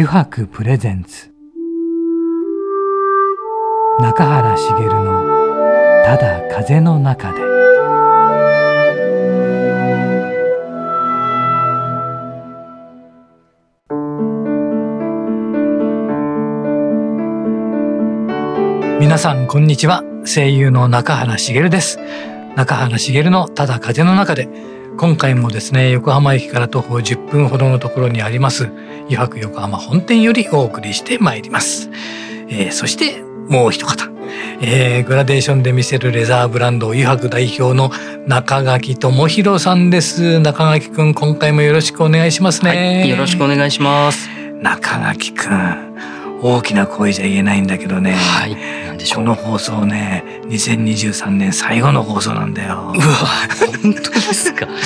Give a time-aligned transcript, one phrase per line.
[0.00, 1.32] 油白プレゼンツ。
[3.98, 5.24] 中原茂の
[6.06, 7.40] 「ただ風の中で」
[19.00, 20.04] 皆さんこんにちは。
[20.24, 21.98] 声優の中原茂です。
[22.54, 24.78] 中原茂のただ風の中で。
[24.98, 28.68] 今回もですね横浜駅から徒歩10分ほどのところにあります
[29.08, 31.90] 油白横浜本店よりお送りしてまいります、
[32.48, 34.10] えー、そしてもう一方、
[34.60, 37.90] えー、グラデーションで見せるレザーブランド油白代表の
[38.26, 40.38] 中垣智博さんです。
[40.38, 44.28] 中垣くん今回もよろしくお願いしますね、はい、よろしくお願いします。
[44.60, 45.96] 中垣くん
[46.42, 48.56] 大きな声じゃ言えないんだけどね、はい、
[49.14, 52.92] この放送ね2023年最後の放送なんだよ。
[52.94, 53.04] うわ
[53.82, 54.66] 本当ですか。
[54.66, 54.76] もう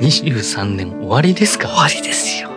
[0.00, 1.68] 23年終わりですか。
[1.70, 2.47] 終わりですよ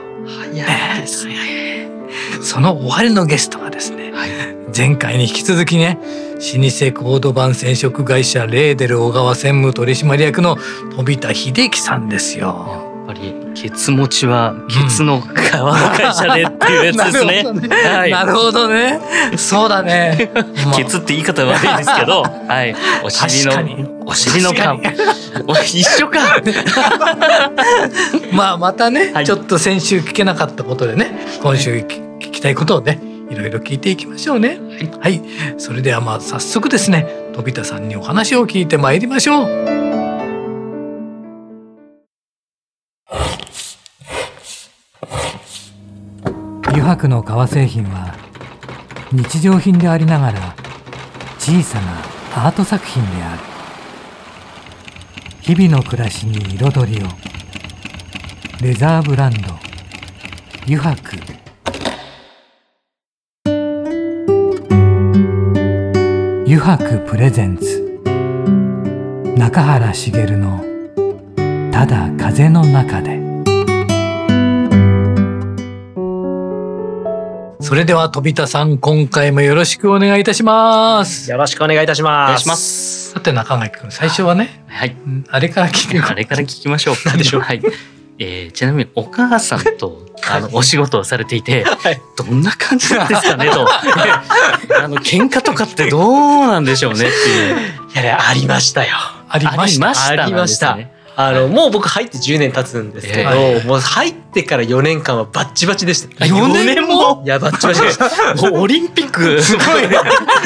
[2.51, 4.29] その終わりのゲストはですね、はい、
[4.75, 10.57] 前回に引き続きね老舗コード版染色会社レーデル小川専務取締役の
[10.97, 17.69] 飛田秀樹さんですよぱりケツ持ちはケツの皮の会社でっていうやつです ね。
[17.69, 18.99] はい、なるほどね。
[19.37, 20.31] そうだね。
[20.75, 22.75] ケツって言い方悪いですけど、はい。
[23.03, 24.57] お尻のお尻の皮。
[25.79, 26.41] 一緒か。
[28.31, 32.10] まあまたね、はい、ちょっと先週聞けなかったことでね、今週聞
[32.41, 32.99] きたいことをね。
[33.29, 34.59] いろいろ聞いていきましょうね。
[34.99, 35.21] はい、はい、
[35.57, 39.71] それではまあ早速ですね、飛田さんにお話を聞いてまいりましょう。
[46.65, 48.15] 油白の革製品は
[49.11, 50.55] 日常品でありながら
[51.37, 53.39] 小さなアート作品である
[55.41, 57.07] 日々の暮らしに彩りを
[58.61, 59.39] レザーブランド
[60.65, 61.17] 油白
[66.51, 68.01] 油白プレゼンツ。
[69.37, 70.61] 中原茂の
[71.71, 73.21] 「ただ風の中で」
[77.61, 81.31] それでは飛田さん今回もよろしくお願いいたします。
[81.31, 82.27] よろしくお願いいたします。
[82.27, 84.97] お願いしますさて中垣君最初はねはい。
[85.29, 87.41] あれから聞きあれから聞きましょう何 でしょう。
[87.43, 87.61] はい。
[88.19, 93.67] えー、ちなみにお母さんとあのお仕事をされていて、はい、どんな感じなんですかねと
[94.77, 97.57] あの喧嘩とかってどうなんでしょうねっていう
[98.03, 98.95] いやありましたよ
[99.29, 99.89] ありました？
[100.09, 106.25] ありました、ね、あのもう僕入って10年経つんですけど、えー、もう入ってから4年間はバッチバチでした。
[106.25, 107.21] 4年も？
[107.25, 108.35] いやバッチバチでした。
[108.35, 109.97] もうオリンピックすごいね。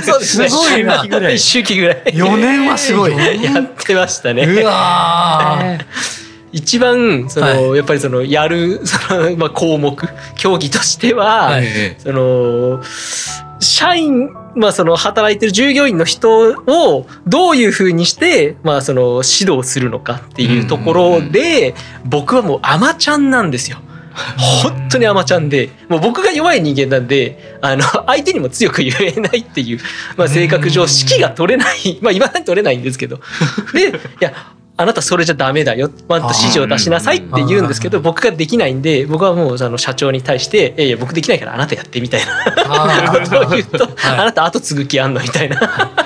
[0.03, 0.50] そうですね。
[0.50, 1.03] すごいな。
[1.31, 2.03] 一周期ぐらい。
[2.06, 3.12] 4年はすごい。
[3.44, 4.44] やってましたね。
[4.44, 5.59] うわ
[6.55, 9.95] 一番その、はい、やっぱりそのやる そのまあ項目
[10.35, 11.66] 競技としては、はい、
[11.99, 12.81] その
[13.59, 23.79] 社員まあその働いてる従業員の人をどういうふうにしてまあその指導するのかっていうところで僕はもうアマちゃんなんですよ。
[24.37, 29.79] 本当にアマちゃんでもう僕が弱い人間なんであの 相手にも強く言えないっていう、
[30.16, 33.19] まあ、性格上指揮が取れないまあ今まで取れないんですけど。
[33.73, 33.91] でい
[34.22, 34.31] や
[34.78, 45.58] あなたそれじゃダメだよ、まんと指示を出しなさいって言うんですけど、僕ができないんで、僕はもうあの社長に対して、いやいや、僕できないからあなたやってみたいなことを言うと、あなた後継ぐ気あんのみたいな。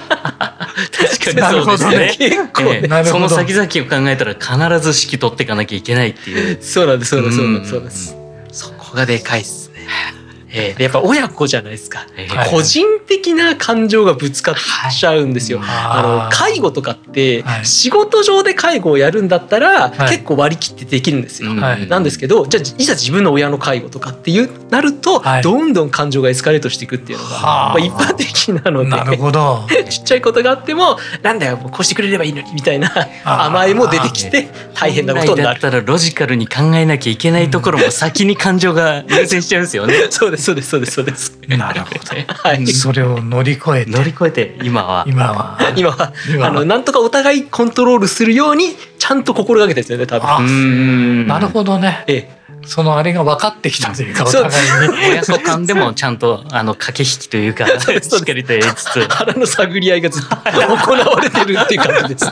[0.91, 2.16] 確かにそうですね。
[2.18, 3.68] 結構ね、えー、その先々を
[4.03, 6.62] 考えたら必ず指揮取っていかなきゃいけないっていう。
[6.62, 7.69] そうなんです、そうなんです。
[7.69, 8.16] そうなんです
[8.52, 10.19] そこがでかいっすね。
[10.51, 14.55] えー、やっぱ親子じゃないですか、えー、個人的な感情がぶつかっ
[14.91, 15.59] ちゃうんですよ。
[15.59, 21.51] はい、あの介護とかって仕事上で介護をやるんだったら、結構割り切ってできるんですよ。
[21.55, 29.67] はい、なんですけどじゃあいざ自分の親の介護とかっていうなると、はい、どんどん感情がエスカレートしていくっていうのが、まあ、一般的なのでなるほど。
[29.90, 32.91] ちっちゃいことがあってもなんだよこうしてくれればいいのにみたいな
[33.23, 35.59] 甘えも出てきて大変なことになる。
[35.61, 40.07] だったらロジカルに考えなきゃいけないところも先に感情が優先しちゃうんですよね。
[40.09, 41.38] そうですそうですそうですそうです。
[41.47, 42.34] なるほど。
[42.34, 42.68] はい。
[42.68, 43.91] それを乗り越えて。
[43.91, 45.06] 乗り越えて、今は。
[45.08, 45.59] 今は。
[45.76, 46.14] 今は。
[46.41, 51.28] あの、なんとかお互いコントロールするように、ちゃんと心がけてですよね、多分。
[51.28, 52.03] なるほどね。
[52.08, 52.40] ええ。
[52.66, 54.96] そのあれが分かってきたというか、お互いに。
[55.12, 59.02] 親子間でもちゃんと、あの、駆け引きというか、しっかりとやりつつ。
[59.08, 62.32] 腹の探り合いがずっと行われてるっていう感じです。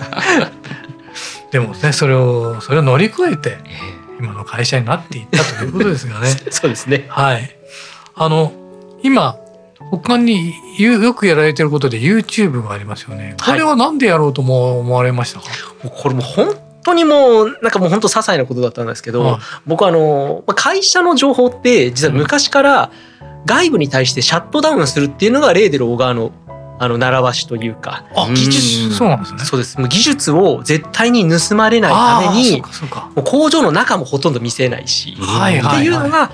[1.52, 3.58] でもね、それを、それを乗り越えて、
[4.20, 6.28] 今の会社になっていったということですがね。
[6.50, 7.06] そうですね。
[7.10, 7.57] はい。
[8.18, 8.52] あの、
[9.04, 9.38] 今
[9.92, 13.36] 他によくやられてることで YouTube がありますよね。
[13.44, 15.54] これは何でやろうと思われましたか、は
[15.88, 22.92] い、これも本当にもうなんかもう本当些細なことだったんですけど、はい僕あのまあ会社の情報って実は昔から
[23.46, 26.32] 外部に対してシャットダウンするっていうのがレーデル小川の
[26.80, 28.06] あの習わしというか。
[28.36, 29.40] 技術、そうなんですね。
[29.46, 29.78] そうです。
[29.82, 32.62] 技術を絶対に盗まれないために
[33.26, 35.78] 工場の中もほとんど見せないし、はいはい。
[35.78, 36.30] っていうのが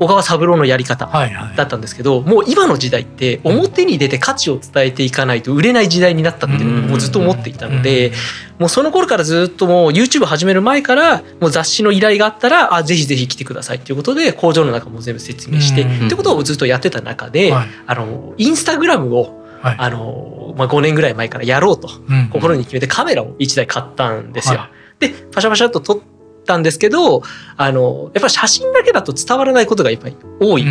[0.00, 1.56] 小川三郎のやり方はいはい。
[1.56, 8.12] だったんですけどもう今の時代って表に出て価値を伝えていかないと売れない時代になったっていうのをずっと思っていたので
[8.58, 16.06] もうその頃からずっともう YouTube 始める前からもう雑誌の依頼があったらあぜひぜひ来てくださいっていうことで工場の中も全部説明してうん。
[16.06, 17.68] ってことをずっとやってた中ではい。
[17.86, 19.76] あのインスタグラムをはい。
[19.78, 22.28] あの、まあ、5年ぐらい前からやろうとうん。
[22.28, 24.58] 心に決めてカメラを1台買ったんですよ。
[24.58, 24.70] は
[25.00, 25.98] でパシャパシャっと撮っ
[26.44, 27.22] たんですけど
[27.56, 30.64] あのやっぱり写真だけだと伝わらないことがやっぱり多い。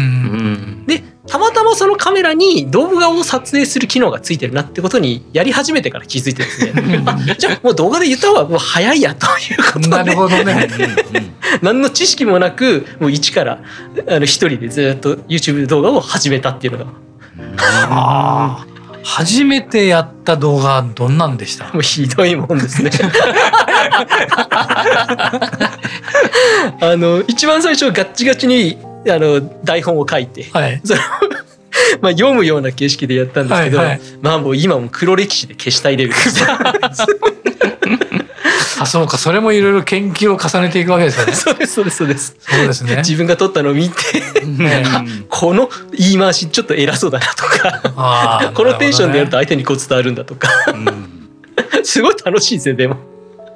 [0.87, 7.01] でたまたまそのカメラに動画を撮影する機能がついてるなってことにやり始めてから気づいてですね。
[7.05, 9.87] あじゃあもう動画で言った方がもう早いやということで。
[9.95, 10.67] なるほどね。
[11.61, 13.59] 何の知識もなくもう一から
[14.07, 18.65] あの一人でずっと YouTube 動画を始めたっていうのが。
[19.05, 21.69] 初めてやった動画どんなんでした？
[21.73, 22.89] うひどいもんですね。
[26.79, 28.77] あの一番最初ガッチガチに
[29.09, 30.81] あの台本を書いてはい。
[30.83, 31.03] それを
[32.01, 36.43] まあ読むような形式でやったんですけど、はいはいまあもう今も黒歴史で消したいレベルです。
[38.79, 39.17] あ、そうか。
[39.17, 41.33] それもいろいろ研究を重ねていくわけですよね。
[41.33, 42.35] そうですそうですそうです。
[42.39, 42.97] そうですね。
[42.97, 43.95] 自分が撮ったのを見て
[44.43, 51.29] うん この言い回しちょっと偉そうだなとかあーこのテンションでやるとな相手にこう伝わるんだとかうん
[51.83, 52.97] すごい楽しいですよでも。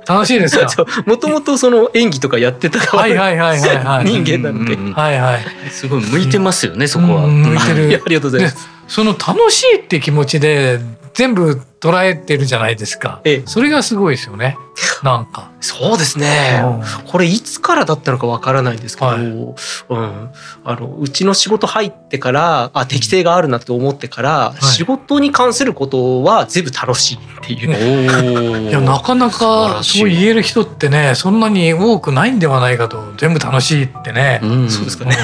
[0.08, 0.86] 楽しいですか？
[1.06, 4.06] もともとその演技とかやってた側はいはいはいはいはい。
[4.10, 4.74] 人間なので。
[4.74, 5.46] うんはいはい。
[5.70, 7.26] すごい向いてますよね、そこは。
[7.26, 8.50] うん向いてる ありがとうございま。
[8.52, 10.80] ですその楽しいって気持ちで
[11.18, 13.22] 全部捉えてるじゃないですか。
[13.24, 14.56] ええそれがすごいですよね。
[15.02, 15.50] なんか。
[15.62, 16.62] そうですね。
[16.64, 20.30] うんこれいつからだったのかわからないんですけど、はいうん、
[20.64, 28.70] あのうちの仕事入ってからあ適性があるなって思ってから、い仕事に関することは全部楽しいっていう。
[28.70, 34.40] いやなかなかそう言える人ってねそんなに多くないんではないかと全部楽しいってね。
[34.44, 35.18] うんそうですかうんね。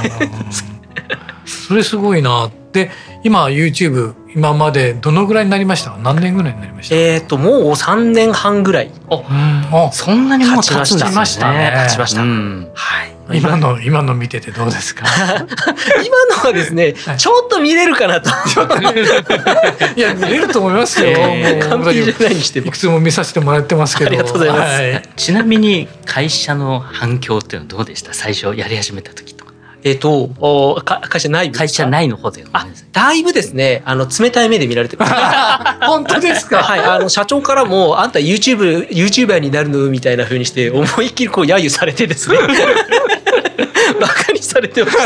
[1.45, 2.49] それすごいな。
[2.71, 2.89] で
[3.23, 8.88] 今 YouTube 今までどのぐらいになりました何年ぐらいになりました、えっ、ともう3年半ぐらい。
[8.88, 9.24] うん。
[9.71, 10.74] あそんなにもう経ち
[11.13, 11.71] ましたね。
[11.88, 12.71] 経ちましたうん。
[12.74, 13.13] はい。
[13.38, 15.06] 今の今の見ててどうですか？
[16.06, 17.18] 今のはですね、はい。
[17.18, 18.30] ちょっと見れるかなと。
[19.95, 21.07] いや見れると思いますよ。
[21.09, 22.68] えーもう完璧じゃないにしても。
[22.68, 22.77] いく。
[22.77, 24.09] つも見させてもらってますけど。
[24.09, 24.81] ありがとうございます。
[24.81, 28.13] はちなみに会社の反響っていうのはどうでした？
[28.13, 29.42] 最初やり始めた時と。
[29.42, 29.42] か
[29.83, 33.81] えっ、とおか会社内部会社内の方であだいぶですね。
[33.85, 35.13] あの冷たい目で見られてます。
[35.85, 36.63] 本当ですか？
[36.63, 39.89] はい、あの社長からもあんた YouTube YouTuber になるの？
[39.89, 42.38] みたいな風にして思いっきりこう揶揄されてですね。
[44.00, 44.97] バカにされてまし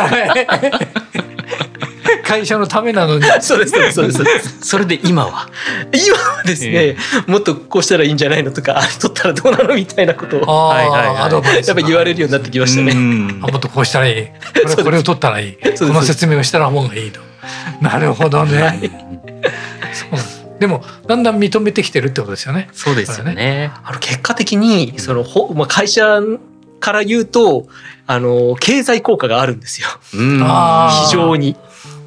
[2.28, 3.22] 会社のためなのに。
[3.22, 5.50] たそうですそうですそうですそれで今は？
[5.94, 12.92] 今はですね、もっとこうしたらいいんじゃないのとかあれ 取ったらどうなのみたいなことをあはいはいはいあ、アドバイスやっぱ言われるようになってきましたね。
[12.92, 14.26] うんあもっとこうしたらいい。
[14.26, 15.54] これこれを取ったらいい。
[15.54, 17.22] この説明をしたら方がいいと。
[17.82, 18.62] なるほどね。
[18.62, 18.92] はい
[19.94, 22.68] そうでもだんだん認めてきてるってことですよね。
[22.74, 26.20] そうですよねあの結果的にそのほ、まあ、会社
[26.80, 27.68] から言うと
[28.08, 31.56] あの経済効果があるんですよ非常に。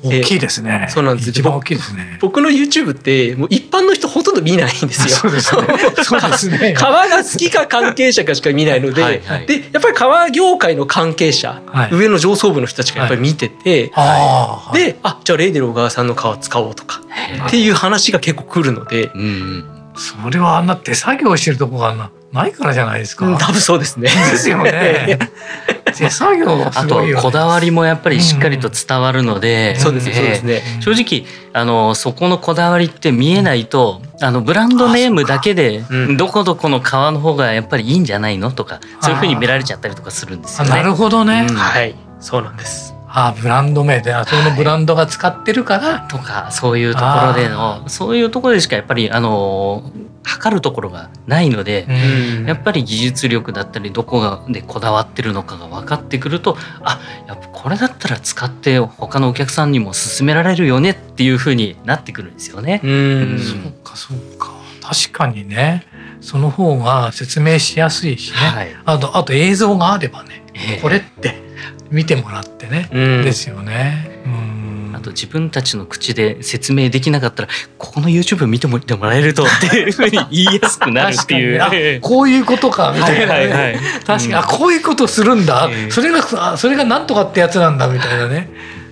[0.02, 0.86] 大きいですね。
[0.90, 2.18] そうなんです一番大きいですね。
[2.20, 5.08] 僕の YouTube ってもう一般の人ほとんど見ないんですよ。
[5.14, 5.62] そうですね。
[6.02, 6.74] そうですね。
[6.78, 14.74] 革が好きか関係者かしか見ないので、はいはいでやっぱり革業界の関係者、はい上の上層部の人たちがやっぱり見てて、ああ。
[14.74, 19.64] であじゃあレイデル小川さんの革使おうとかへっていう話が結構来るので、うん
[19.96, 23.26] それはあんな手作業してるとこがなないからじゃないですか。
[23.26, 24.08] うん多分そうですね。
[24.30, 25.18] ですよね。
[25.92, 27.22] 手作業があとすごいよ、ね。
[27.22, 30.62] こだわりもやっぱりしっかりと伝わるので、そうですねそうですえね。
[30.78, 40.72] え正直あのそこのこだわりって見えないとあのブランドネームだけでうんどこどこの革の方がやっぱりいいんじゃないのとかそういうふうに見られちゃったりとかするんですよね。
[40.72, 41.46] あなるほどね。
[41.48, 42.94] うんはいそうなんです。
[43.12, 49.90] あブランド名であそのブランドが使ってるから、とかそういうところでのそういうところでしかやっぱりあの
[50.22, 52.46] 測るところがないので、うん。
[52.46, 62.80] やっぱり技術力だったりどこがでこだわってるのかが分かってくるとあやっぱこれだったら使って他のお客さんにも勧められるよねっていうふうになってくるんですよね。
[62.84, 63.38] うん。
[63.38, 64.52] そうかそうか。
[64.82, 65.86] 確かにね。
[66.20, 68.68] その方が説明しやすいしね、はい。
[68.84, 70.80] あとあと映像があればねええ。
[70.82, 71.49] これって
[71.90, 73.24] 見てもらってね、うん。
[73.24, 74.22] ですよね。
[74.24, 74.92] うん。
[74.94, 82.00] ああと自分たちの口で説明できなかったらここの YouTube 見てもらえるとっていうふうに言いやすくなるっていう。
[82.02, 83.80] こういうことかみたいな、ね、はいはいはい。
[83.80, 84.34] 確かに、うん。
[84.36, 85.90] あこういうことするんだ、ええ。
[85.90, 88.50] それがあそれがなんとかってやつなんだみたいなね。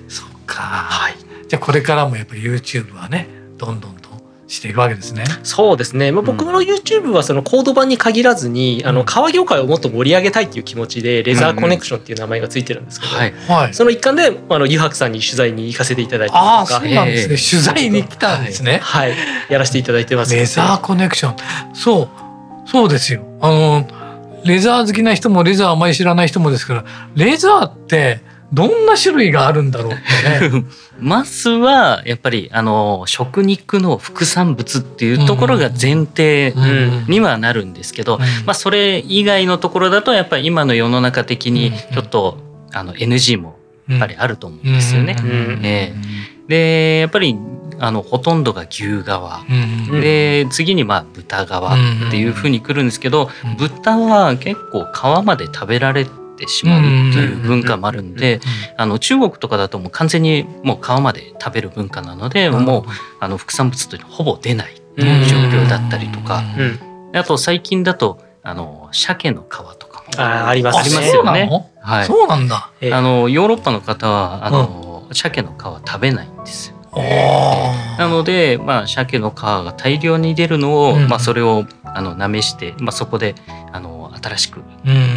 [0.09, 1.15] そっか、はい。
[1.47, 3.29] じゃあこれからもやっぱり YouTube はね
[3.59, 4.08] どんどんと
[4.49, 5.25] していくわけですね。
[5.43, 13.33] そうですね、まあ、僕の YouTube はそのコード版に限らずに、あの革業界をもっと盛り上げたいっていう気持ちでレザーコネクションっていう名前がついてるんですけど、はい。
[13.47, 18.81] はい、その一環であの湯白さんに取材に行かせていただいたああそうなんですね、ええ取材に来たんですね。
[18.83, 19.13] はい、
[19.51, 20.35] やらせていただいてます。
[20.35, 21.75] レザーコネクション。
[21.75, 22.09] そう。
[22.69, 23.25] そうですよ。
[23.41, 23.87] あの
[24.45, 28.21] レザー好きな人もレザーあまり知らない人もですからレザーって
[28.53, 30.65] どんな種類があるんだろうってね。
[30.99, 37.05] まずはやっぱりあの食肉の副産物っていうところが前提ん。
[37.09, 38.21] にはなるんですけど、うん。
[38.47, 41.95] まあ、それ以外のところだとやっぱり今の世の中的にうん。
[41.95, 42.39] ちょっと
[42.73, 45.17] あの NG もやっぱりあると思うんですよね。
[46.49, 47.37] でやっぱり
[47.81, 49.95] あのほとんどが牛側うん。
[49.95, 50.01] うん。
[50.01, 51.77] で次にまあ豚側っ
[52.11, 53.57] ていうふうに来るんですけどうん。
[53.57, 56.07] 豚は結構皮まで食べられ
[56.39, 58.41] てしまうっていう文化もあるんで
[58.77, 62.85] あの中国とかだともう完全にもう皮まで食べる文化なのでもう
[63.21, 66.43] あの副産物というのはほぼ出ないっていう状況だったりとか。
[66.59, 66.81] うん。
[67.15, 71.71] あと最近だとあの鮭の皮とかもありますあありますそうよねなの？
[71.81, 72.07] はい。
[72.07, 72.71] そうなんだ。
[72.83, 72.93] ええ。
[72.95, 76.77] あのヨーロッパの方はあの、鮭の皮食べないんですよ。
[76.93, 81.09] あなので、まあ、鮭の皮が大量に出るのを、うん。
[81.09, 83.35] まあ、それをあのなめして、まあ、そこで
[83.73, 84.65] あの新しく、うん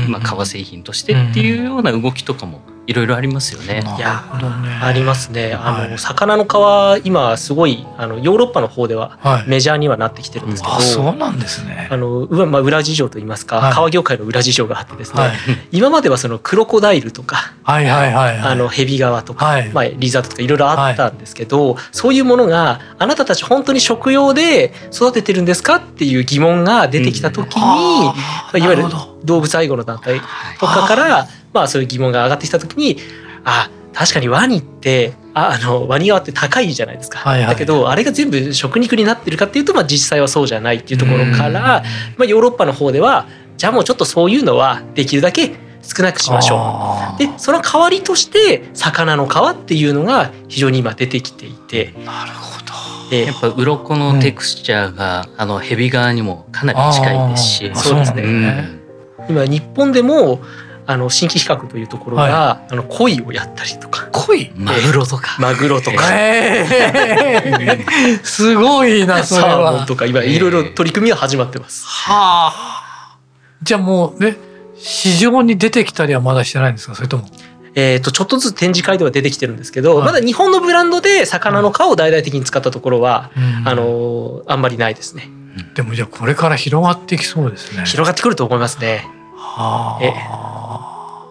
[0.07, 2.61] まあ、革製品としてっていうような動きとかも
[2.91, 3.83] いろいろありますよね。
[3.97, 4.23] いや
[4.63, 4.79] ね。
[4.81, 9.49] ありますねあの、はい魚の皮今すごいあのヨーロッパの方でははい。
[9.49, 11.87] メジャーにはなってきてるんですけど、あそうなんですね。
[11.89, 15.31] あのうわまあ、裏事情といいますか、はい革業界の裏事情があってですね、はい
[15.71, 18.51] 今まではそのクロコダイルとか、はいはいはいはい。
[18.51, 28.83] あのヘビ革とか、はいまあ、リザードとかいろいろあったんですけど、そういうものがあなたたち本当に食用で育ててるんですかっていう疑問が出てきた時に、あーいわゆる
[29.23, 30.19] 動物愛護の団体
[30.59, 32.97] とかからまあそういう疑問が上がってきた時に
[33.43, 37.49] あ確かにワニってああのワニ革って高いじゃないですか、はいはい。
[37.49, 41.83] だけどあれが全部食肉になってるかっていうと、まあ、実際はそうじゃないっていうところから、
[42.17, 43.27] まあ、ヨーロッパの方では
[43.57, 47.17] じゃあもうちょっとそういうのはできるだけ少なくしましょょう。
[47.19, 52.71] でその代わりとして魚の皮っていうのが非常に今出てきていて、なるほど。
[53.11, 57.71] えやっぱ鱗のテクスチャーが、あのヘビ側にもかなり近いですし。
[57.75, 58.21] そうですね。
[58.23, 58.79] ん。
[59.27, 60.39] 今日本でも
[60.87, 64.51] あの新規比較というところが、あの鯉をやったりとか恋？
[64.55, 66.09] マグロとか、マグロとか。
[66.11, 67.85] ええ
[68.23, 69.85] すごいなそれサーモはン。
[69.85, 71.85] とか今いろいろ取り組みは始まってます。
[71.85, 73.17] はあ。
[73.61, 74.35] じゃあもうね
[74.75, 76.95] 市場に出てきたりはまだしてないんですか？
[76.95, 77.25] それとも。
[77.73, 85.29] えっ、とちょっとずつ展示会では出てきてるんですけど、はいまだ日本のブランドで魚の皮を大々的に使ったところは、うんあのあんまりないですね。
[85.75, 87.85] でもじゃあこれから広がっていきそうですね。
[87.85, 89.05] 広がってくると思いますね。
[89.41, 91.25] は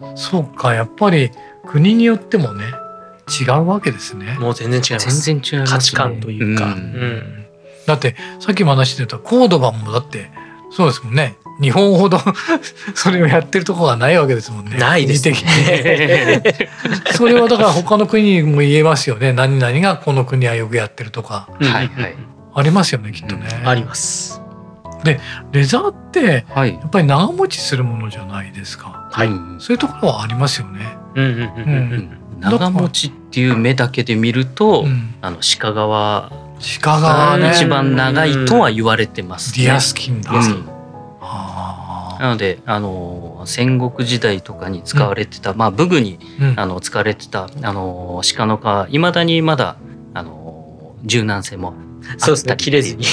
[0.00, 0.16] あ。
[0.16, 1.30] そうかやっぱり
[1.66, 2.64] 国によってもね
[3.40, 4.36] 違うわけですね。
[4.38, 5.20] もう全然違います。
[5.22, 6.66] 全然違いますね価値観というか。
[6.66, 7.44] ううんん
[7.86, 10.30] だってさっきも話してたコードバンもだって
[10.70, 12.18] そうですもんね日本ほど
[12.94, 14.76] それをやってるところはないわけですもんね。
[14.78, 22.14] ないです国的にそれはだから他の国にも言えますよね何々がこの国はよくやってるとかうんはいはい
[22.56, 23.48] ありますよねきっとね。
[23.64, 24.43] あります。
[25.52, 29.08] レザーってはいやっぱり長持ちするものじゃないですか。
[29.12, 30.96] はいうんそういうところはありますよね。
[31.14, 36.30] うんうんうんうん長持ちっていう目だけで見ると、うん、あの鹿側
[36.80, 39.64] 鹿がねが一番長いとは言われてますね。
[39.64, 40.32] ディアスキンだ。
[40.32, 40.68] うん
[41.20, 48.58] あなのであの戦国時代とかに使われてた、まあ武具にーうんあの使われてたあの鹿の
[48.88, 49.76] 皮いまだにまだ
[50.12, 51.74] あの柔軟性も
[52.18, 52.56] そうですね。
[52.56, 53.04] 切れずに。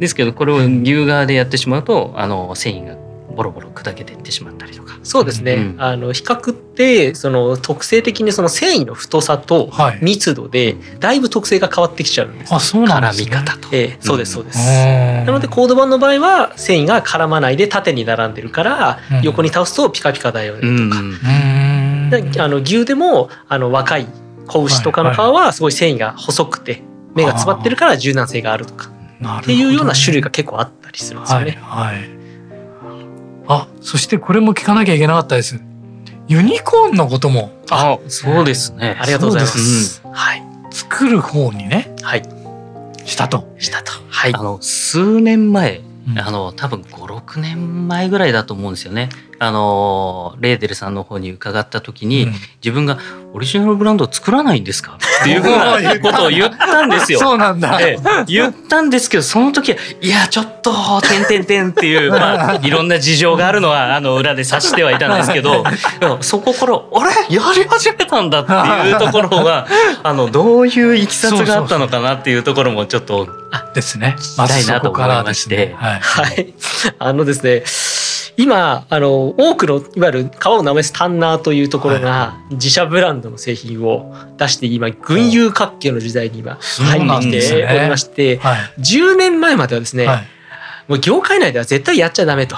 [0.00, 2.96] ええですけどこれを牛側でやってしまうとあの繊維が
[3.36, 4.98] ボロボロ砕けていってしまったりとか。
[5.02, 5.54] そうですね。
[5.54, 9.98] うんあの比較ってその特性的にその繊維の太さとはい。
[10.02, 12.54] 密度でだいぶ特性が変わってきちゃうんです。
[12.54, 13.30] あそうなんですね。
[13.30, 13.68] 絡み方と。
[13.72, 14.58] ええそうですそうです。
[14.58, 22.44] ななのでコード版の場合は繊維が絡まないで縦に並んでるから、うん横に倒すとピカピカだよねとか。
[22.44, 24.06] あの牛でもあの若い
[24.46, 26.82] 子牛とかの皮はすごい繊維が細くて
[27.14, 31.58] 目が詰まってるから柔軟性があるとかなるほどねっていうような種類が結構あったりするんですよはいね。
[31.60, 32.20] はい。
[33.48, 35.60] あそしてこれも聞かなきゃいけなかったです。
[36.28, 38.96] ユニコーンのこともあそうですね。
[39.00, 39.48] ありがとうございま。
[39.48, 42.22] すはい作る方にねはい
[43.04, 43.52] したと。
[43.58, 43.92] したと。
[44.08, 44.42] はいあ。
[44.42, 49.08] の数年前うんあの多分56年前ぐらいだと思うんですよね。
[49.42, 52.32] あのレーデルさんの方に伺った時に、うん
[52.62, 52.98] 自分が
[53.32, 57.18] オリジナルブランドを作らないんですかっていうふうなことを言ったんですよ。
[57.20, 57.78] そうなんだ。
[57.80, 65.64] ええ言ったんですけどその時はいやちょっと「てんてんてん」っていう、 まあ、いろんな事情があるのはあの裏で察してはいたんですけど
[66.20, 67.34] そこから「あれ？
[67.34, 68.52] やり始めたんだ」って
[68.88, 69.66] いうところが
[70.02, 73.26] あのどういういきさつがあったのかなっていうところもちょっと
[73.74, 74.16] ですね。
[74.18, 76.00] きたいなと思いましてはい。
[76.00, 76.54] はい。
[76.98, 77.62] あのですね、
[78.40, 88.58] 今、あの、多くの、いわゆる川を舐めすタンナーというところが、自社ブランドの製品を出して、今、群雄割拠の時代に今、入ってきておりまして、はい。
[88.78, 90.26] 10年前まではですね、はい。
[90.88, 92.56] もう業界内では絶対やっちゃダメと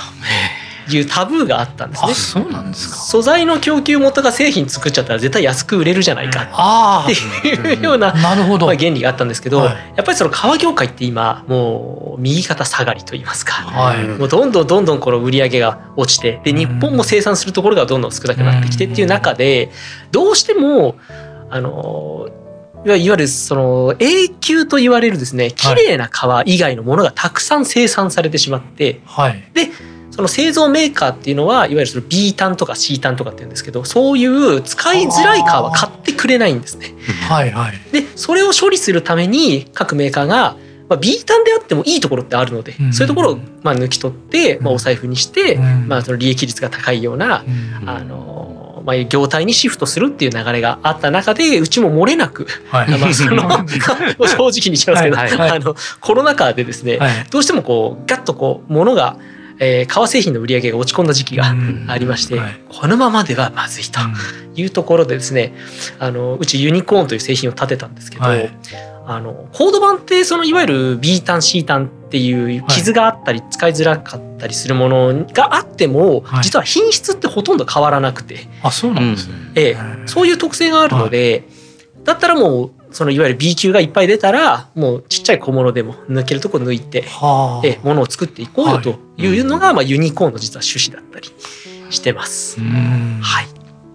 [0.91, 2.15] いうタブーがあったんですねあ、。
[2.15, 2.97] そうなんですか。
[2.97, 8.67] 素材の供給元が製品作っちゃったら絶対安く売れるじゃないかあっていうようなあ、なるほど。
[8.67, 14.07] まあ、原理があったんですけど、はいやっぱりその革業界って今もう右肩下がりと言いますか、はい。
[14.07, 19.71] もうどんどんどんどんこの売り上げが落ちてで日本も生産するところがどんどん少なくなってきてっていう中で
[20.11, 20.97] どうしても
[21.51, 22.29] あの
[22.85, 29.45] いわゆるその永久と言われるですね綺麗な革以外のものがたくさん生産されてしまってはい。
[30.13, 36.95] その製造メーカーっていうのはいわゆるその B 単とか C 単とかって言うんですけどそういう使いづらい革は買ってくれないんですね。
[37.29, 37.51] はい。
[37.51, 37.93] はい。
[37.93, 40.57] でそれを処理するために各メーカーが、
[40.89, 47.45] まあ、B 単であってもいいところってあるので、うんそういうところをまあ抜き取って、まあ、うんお財布にして、うんまあ、その利益率が高いような、
[47.81, 52.99] うんあのまあ、業態にシフトするっていう流れがあった中でうちも漏れなく、はい。
[52.99, 53.43] まあ、その
[54.29, 57.27] 正直にしますけど、はいはいあのコロナ禍でですね、はい。
[57.31, 59.17] どうしてもこうガッとこう物が、
[59.63, 61.87] えー革製品の売り上げが落ち込んだ時期がうん。
[61.89, 62.61] ありまして、はい。
[62.69, 64.01] このままではまずいと
[64.55, 65.55] いうところでですね
[65.99, 68.51] あのうちユニコーンという製品を立てたんですけど、はい。
[69.07, 76.45] あのコード版ってそのいわゆる B 単 C 単っていう傷があったり使いづらかったりするものがあっても、はい。
[76.45, 79.35] 実は品質ってほとんど変わらなくて、あ、そうなんですね。
[79.55, 79.77] ええ
[80.07, 81.45] そういう特性があるので、
[82.05, 87.67] だったらもうそのいわゆる B 級がいっぱい出たらもうちっちゃい小物でも抜けるとこ抜いて、はあ。
[87.67, 91.29] ええものを作っていこうよというのが、まあ、ユニコーンの実は趣旨だったり
[91.91, 92.61] してます。
[92.61, 93.21] うん。
[93.23, 93.47] はい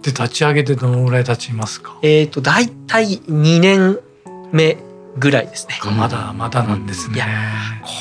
[0.02, 1.98] で、立ち上げてどのぐらい経ちますか？
[2.02, 3.98] えっ、と大体2年
[4.52, 4.78] 目
[5.18, 5.78] ぐらいですね。
[5.96, 7.16] まだまだなんですね。
[7.16, 7.26] いや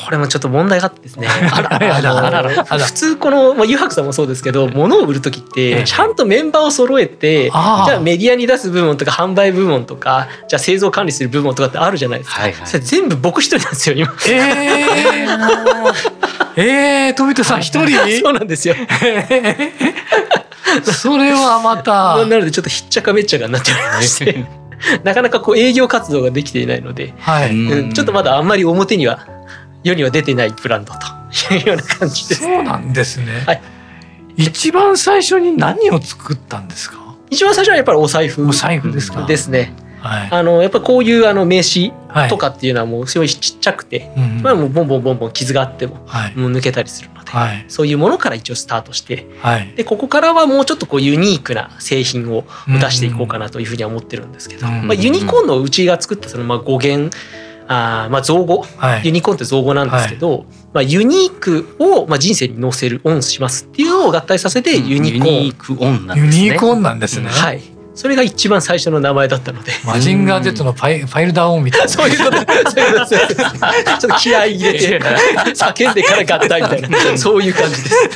[0.06, 1.27] これもちょっと問題があってですね。
[1.27, 2.65] あらあらあらあら。
[2.69, 12.41] あの普通この、まあ、ゆはくさんもそうですけど、物を売る時っええて、ちゃんとメンバーを揃えて、じゃあメディアに出す部門とか販売部門とか、じゃあ製造管理する部門とかってあるじゃないですか。
[12.41, 12.67] はいはい。
[12.67, 14.13] それ全部僕一人なんですよ、今。
[14.27, 14.32] え
[16.58, 18.21] えええ富田さん一人？
[18.21, 18.75] そうなんですよ。
[20.84, 22.17] それはまた。
[22.25, 24.45] なのでちょっとひっちゃかめっちゃかになっておりまして、
[25.03, 27.93] なかなかこう営業活動ができていないので、はい、うんうん。
[27.93, 29.27] ちょっとまだあんまり表には、
[29.83, 30.99] 世には出てないブランドと
[31.55, 32.41] いうような感じです。
[32.41, 33.61] そうなんですね、はい。
[34.37, 36.97] 一番最初に何を作ったんですか？
[37.29, 39.25] 一番最初はやっぱりお財布お財布ですか？
[39.25, 39.73] ですね。
[40.01, 40.27] はい。
[40.29, 42.29] あのやっぱこういうあの名刺はい。
[42.29, 46.35] とかっていうのはもうすごいちっちゃくて、うんまあ、もうボンボンボンボン傷があってもはい。
[46.35, 47.09] もう抜けたりする。
[47.15, 47.65] ので、はい。
[47.67, 49.73] そういうものから一応スタートしてはい。
[49.75, 54.87] でここからはもうちょっとこうユニークな製品を出していこうかなというふうには思ってるんですけど、うん。
[54.87, 57.15] まあ、ユニコーンのうちが作ったそのまあ語源
[57.69, 59.05] あーまあ造語はい。
[59.05, 66.43] ユニコーンって造語なんですけど、まあ、ユニークをまあ人生に乗せるオンしますっていうのを合体させてユニコーン、クオンなんユですね。
[66.43, 69.71] ニークオンなんですね、はいそれが一番最初の名前だったので。
[69.83, 73.25] マジンガー Z のファイファイルダウンみたいなそういうこと、そういうことです。
[73.25, 74.99] ちょっと気合い入れて、
[75.57, 78.10] 叫んでから合体みたいな、そういう感じです。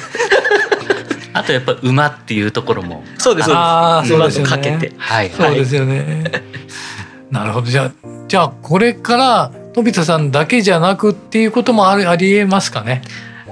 [1.34, 3.04] あとやっぱ馬っていうところも。
[3.18, 4.14] そうです、そうです。
[4.14, 4.94] 馬とかけて。
[5.00, 5.32] はい。
[5.36, 6.26] そうですよね。
[7.32, 7.68] なるほど。
[7.68, 7.92] じゃあ、
[8.28, 13.02] じゃあこれから飛田さんだけじゃなくっていうこともあるありえますかね？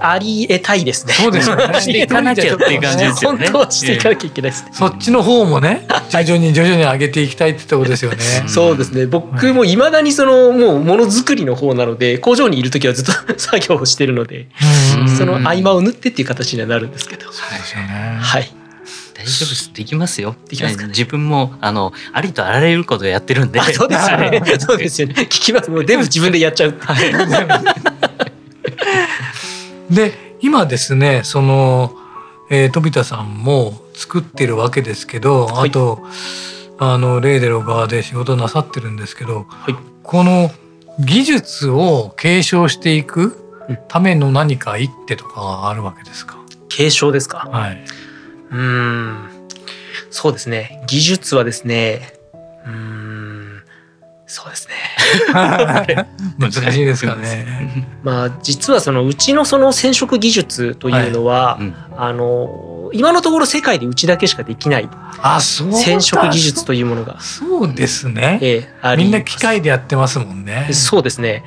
[0.01, 1.13] ありえたいですね。
[1.13, 1.79] そうですよね。
[1.79, 4.71] していかなきゃっていう感じですよね本当はしていかなきゃいけないですね。
[4.73, 8.17] そっちの方もね、徐々に徐々に上げていきたいってとこですよね。
[8.47, 9.05] そうですね。
[9.05, 14.47] 僕もいまだにそのもうものづくりの方なので、工場にいる時はずっと作業をしてるので、
[14.99, 17.31] うんその合間を縫ってっていう形にはなるんですけど。
[17.31, 18.17] そうですよね。
[18.19, 18.51] はい。
[19.19, 19.73] 大丈夫です。
[19.73, 20.35] できますよ。
[20.47, 23.59] できますかね自分もあのありとあらゆることをやってるんで。
[23.59, 24.41] あそうですよね。
[24.59, 25.13] そうですよね。
[25.23, 25.69] 聞きます。
[25.69, 26.79] もう全部自分でやっちゃうって。
[29.89, 31.95] で、今ですね、その、
[32.49, 35.69] えー、飛田さんも作ってるわけですけど、はい。
[35.69, 36.03] あと、
[36.77, 39.75] あの、レーデロ側で仕事なさってるんですけど、はい。
[40.03, 40.51] この
[40.99, 43.37] 技術を継承していく
[43.87, 46.37] ための何か一手とかがあるわけですか？
[46.67, 47.47] 継承ですか？
[47.51, 47.85] はい。
[48.51, 49.29] うーん。
[50.09, 50.83] そうですね。
[50.87, 52.13] 技術はですね
[52.65, 53.61] うーん。
[54.25, 54.73] そうですね
[56.37, 57.87] 難しいですかね。
[58.03, 61.75] まあ実はそのうちのその染色技術というのは、うん。
[61.97, 64.89] あのの今のところ世界でうちだけしかできない
[65.21, 70.69] 染色技術というものが、そうですね、ええありみんな機械でやってますもんね。
[70.71, 71.43] そうですね。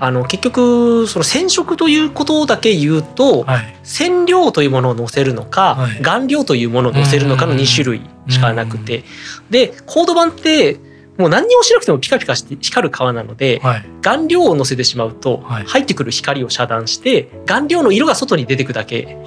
[0.00, 3.76] あの結局その染色ということだけ言うと、はい。
[3.84, 6.02] 染料というものを載せるのか、はい。
[6.02, 9.04] 顔料というものを載せるのかの2種類しかなくて、
[9.50, 10.78] でコード版って
[11.18, 13.84] もう何にもしなくてもピカピカして光る革なので、はい。
[14.02, 15.64] 顔料を載せてしまうと、はい。
[15.64, 19.18] 入ってくる光を遮断して顔料の色が外に出てくだけ、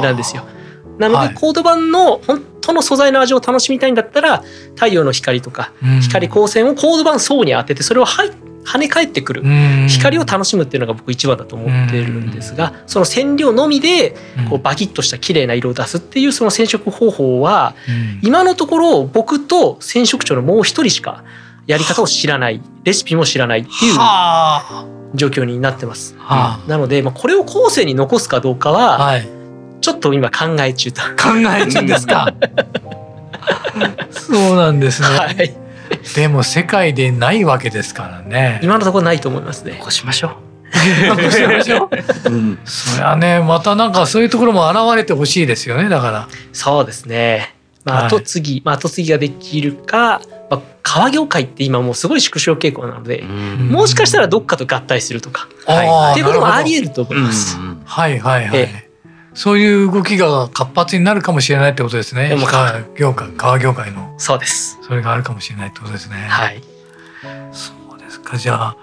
[0.00, 0.44] なんですよ。
[0.98, 1.34] なので、はい。
[1.34, 4.42] コード版の本当の素材の味を楽しみたいんだったら
[4.74, 6.00] 太陽の光とかうん。
[6.00, 8.30] 光光線をコード版層に当ててそれをはい
[8.64, 9.88] 跳ね返ってくるうん。
[9.88, 14.14] 光を楽しむっていうのが僕一番だと思ってるんですがその染料のみで
[14.48, 18.20] こうバキッとした綺麗な色を出すっていうその染色方法はうん。
[18.22, 21.24] 今のところ僕と染色長のもう一人しか
[21.66, 26.16] やり方を知らないレシピも知らないっていうは状況になってます。
[26.66, 29.28] なので、まあ、これを後世に残すかどうかあははい。
[29.80, 31.02] ちょっと今考え中と。
[31.02, 32.32] 考え中ですか。
[34.10, 35.54] そうなんですね、はい、
[36.14, 39.76] でも世界でないわけですからね今のところないと思いますね。
[39.78, 40.36] 残しましょ
[41.08, 41.88] 残しましょ
[42.26, 42.32] うう。
[42.32, 42.58] うん。
[42.64, 47.54] そりゃねまたなんかそういうところも現れてほしいですよねだからそうですね。
[47.84, 57.56] まあ、はい後継ぎ、まあ、後継ぎができるか、まあ、革業界って今もうすごい縮小傾向なので、もしかしたらどっかと合体するとか、あーっていうこともあり得ると思います。
[57.84, 58.91] はいはいはい、え
[59.34, 62.28] そういう動きが活発になるかもしれないってことですね。
[62.28, 64.14] でも革業界革業界の。
[64.18, 64.78] そうです。
[64.82, 66.16] それがあるかもしれないってことですね。
[66.16, 66.60] はい。
[67.52, 68.36] そうですか。
[68.36, 68.76] じゃあ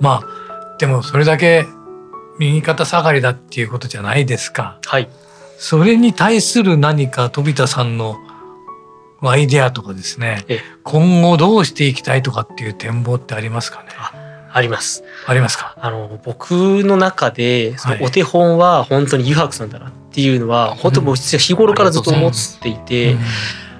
[0.00, 1.66] まあでもそれだけ
[2.38, 4.78] 右肩下がりだっていうことじゃないですか。
[4.84, 5.08] はい。
[5.58, 8.16] それに対する何か飛田さんの
[9.22, 10.44] アイデアとかですね。
[10.48, 10.60] ええ。
[10.84, 13.86] 今後どうしていきたいとかっていう展望ってありますかね？
[14.56, 15.04] あります。
[15.26, 15.76] ありますか？
[15.78, 18.00] あの僕の中でそはい。
[18.00, 23.20] のお手本は本当に油白さんだなっていうのは本当もう日頃からずっと思っていて、うん。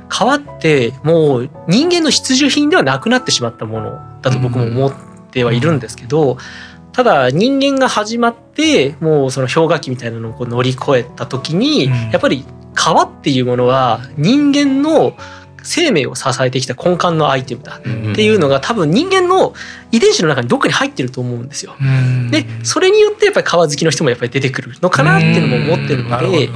[0.09, 4.93] 革ってもう人間の必需品ではなくなってしまったものだと僕も思っ
[5.31, 6.37] てはいるんですけど、
[6.93, 12.11] ただ人間が始まってもうその氷河期みたいなのをこう乗り越えた時に、うん。
[12.11, 15.17] やっぱり革っていうものは人間の
[15.67, 17.79] 生命を支えてきた根幹のアイテムだ。
[17.79, 19.53] っていうのが多分人間の
[19.93, 21.75] 遺伝子の中にどっかに入ってると思うんですよ。
[21.81, 26.49] うんでそれによってやっぱり革好きの人もやっぱり出てくるのかなっていうのも思ってるので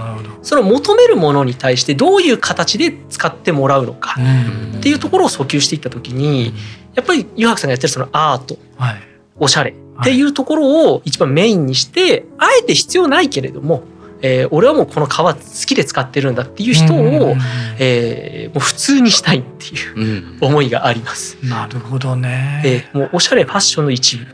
[0.43, 6.55] その求めるものに対してどういう形で使ってもらうのかうんっていうところを訴求していった時に
[6.95, 9.03] やっぱり湯白さんがやってるそのアートはい。
[9.39, 13.83] おしゃれっていうところを一番メインにしてあえて必要ないけれども、
[14.23, 17.37] えー俺はもうこの革好きで使ってるんだっていう人を、
[17.79, 20.39] えーもう普通にしたいっていううん。
[20.41, 21.37] 思いがあります。
[21.45, 24.27] なるほどね、でもうおしゃれファッションの一部っ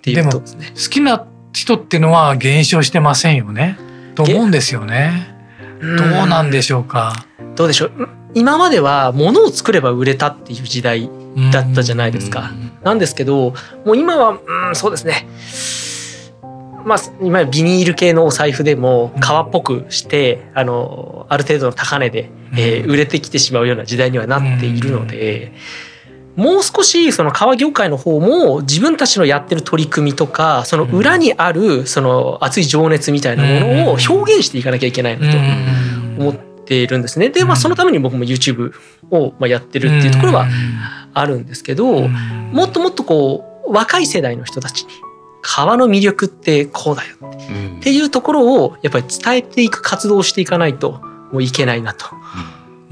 [0.00, 0.72] ていうことですね。
[0.74, 3.78] 好きな人っていうのは減少してませんよね
[4.14, 5.34] と思うんですよね
[5.80, 11.08] どうなんでしょうかどうでしょう今までは物を作れば売れたっていう時代
[11.52, 12.50] だったじゃないですか。
[12.82, 15.26] なんですけどもう今はうんそうですね
[16.84, 25.52] まあ今ビニール系のお財布でも革っぽくしてあのある程度の高値で、えー売れてきてしまうような時代にはなっているので。
[26.36, 35.38] もう少しその革業界の方も自分たちのやってる取り組みとかその裏にあるその熱い情熱みたいなものを表現していかなきゃいけないなと
[36.18, 37.28] 思っているんですね。
[37.28, 38.72] でまあそのために僕も YouTube
[39.10, 40.48] をまあやってるっていうところは
[41.12, 44.88] あるんですけど、もっともっとこう若い世代の人たちに
[45.46, 47.78] 革の魅力ってこうだようん。
[47.78, 51.02] っていうところをやっぱり伝えていく活動をしていかないと
[51.32, 52.06] もういけないなと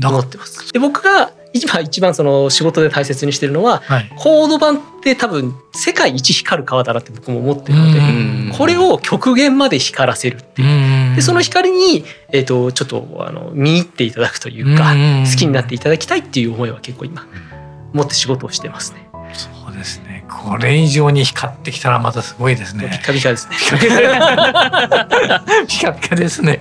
[0.06, 0.70] 思ってます。
[0.72, 4.12] で僕が今一番その仕事で大切にしてるのはらはい。
[4.16, 8.52] コード版って多分世界一光る革だなって僕も思ってるので、うん。
[8.56, 11.16] これを極限まで光らせるっていう。
[11.16, 15.24] でその光に、えー、とちょっとあの見入っていただくというか、うん。
[15.24, 17.26] 好きになっていただきたいっていう思いは結構今
[17.92, 19.11] 持って仕事をしてますね。
[19.72, 20.24] そうですね。
[20.28, 23.56] これ以上に光ってきたらまたすごいですピねカピカですね。
[25.66, 26.60] ピカピカですね。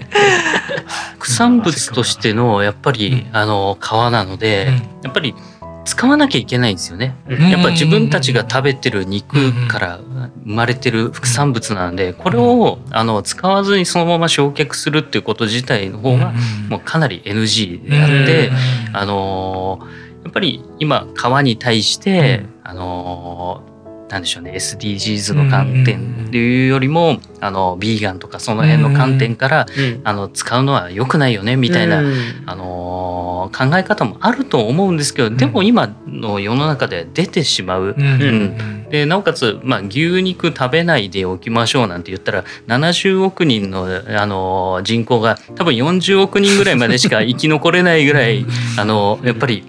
[1.19, 4.73] 副産物としてのやっぱり、あの皮なので、うん。
[5.03, 5.35] やっぱり
[5.83, 7.15] 使わなきゃいけないんですよね。
[7.27, 7.49] うん。
[7.49, 16.33] やっぱ自分たちが食べてる肉から生まれてる副産物なのでこれをあの使わずにそのまま焼却するっていうこと自体の方が
[16.69, 18.51] もうかなり NG であって、
[18.93, 23.70] あのーやっぱり今川に対して、あのー
[24.11, 30.01] なんでしょうね SDGs の観点っていうよりも、あのビーガンとかその辺の観点から、うん。
[30.03, 32.13] あの使うのは良くないよねみたいな、うん。
[32.45, 48.45] あのー考え方もあると思うんですけど、でも今の世の中で出てしまう、うん、でなおかつ、まあ、牛肉食べないでおきましょうなんて言ったら70億人のあの人口が多分40億人ぐらいまでしか生き残れないぐらい
[48.77, 49.63] あのやっぱり、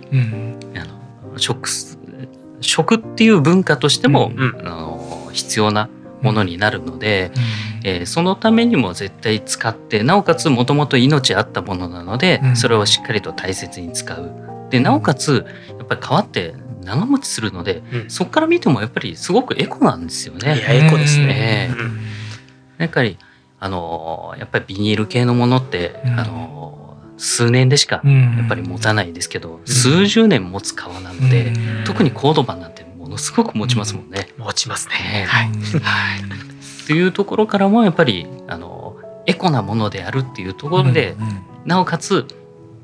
[0.74, 0.84] あ
[1.32, 1.68] の食
[2.62, 5.88] 食っていう文化としても、あの必要な
[6.22, 7.30] ものになるので、
[7.84, 14.30] えー、そのためにも絶対使ってなおかつもともと命あったものなので、それをしっかりと大切に使う。
[14.70, 15.44] でなおかつ
[15.78, 20.56] やっぱり皮って長持ちするので、うん、そこから見てもやっぱりすごくエコなんですよね。
[20.56, 21.70] いやエコですね。
[22.78, 23.18] やっぱり
[23.60, 26.81] あのやっぱりビニール系のものって、うん、あの
[27.22, 31.52] 数年でしかやっぱり持たないですけど、うん、数十年持つ皮なので、
[31.84, 34.28] 特にコードバンなんてものすごく持ちますもんね。
[34.38, 35.26] 持ちますね。
[35.28, 35.46] はい。
[35.46, 36.86] はい。
[36.88, 41.14] というところからもやっぱりあのエコなものであるっていうところで、
[41.64, 42.26] なおかつ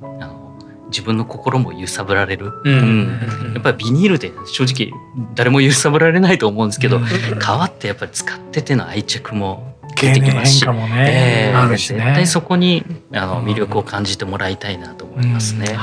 [0.01, 3.21] あの自分の心も揺さぶられる、うん、
[3.55, 4.93] やっぱりビニールで正直
[5.35, 15.77] 誰も揺さぶられないと思うんですけど、うん、皮ってやっぱり使ってての愛着も出てきますし、ねえー、絶対そこにあの魅力を感じてもらいたいなと思いますね。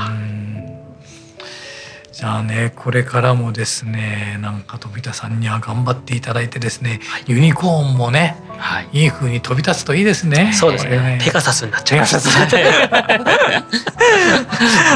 [2.16, 10.50] じゃあねこれからもですねなんか飛田さんには頑張っていただいてですね、はい、ユニコーンもね、はい、いい風に飛び立つといいですね。
[10.54, 10.98] そうですね。
[10.98, 12.20] ねペガサスになっちゃいました。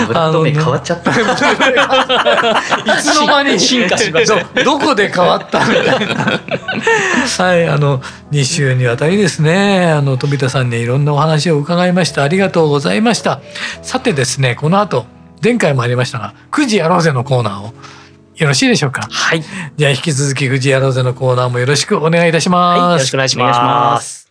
[0.07, 1.11] ブランド名変わっちゃった。
[1.11, 1.17] いつ
[3.17, 4.53] の間に進化しました？
[4.65, 5.85] どこで変わったみたい
[6.15, 6.41] な。
[7.45, 8.01] はい、あの
[8.33, 12.23] 2週にわたりですね、あの飛田さんにいろんなお話を伺いました。
[12.23, 13.41] ありがとうございました。
[13.83, 15.07] さてですね、この後。
[15.43, 17.73] 前回もありましたが、9時やろうぜのコーナーを
[18.37, 19.09] よろしいでしょうか？
[19.11, 19.43] はい。
[19.77, 22.81] じゃあ引き続き9時やろうぜのコーナーもよろしくお願いいたします。
[22.81, 24.31] はい、よろしくお願いします。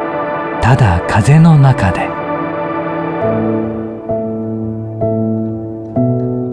[0.61, 2.07] ただ風の中で」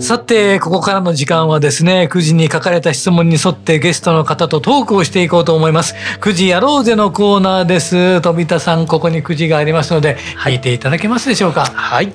[0.00, 5.94] さてここからの時間はですね9時に書かれた質問に沿ってゲストの方とトークをしていこうと思います。
[6.20, 8.22] 9時やろうぜのコーナーです。
[8.22, 11.66] 飛田さんここに9時がありますので聞いていただけますでしょうか？
[11.66, 12.12] はい。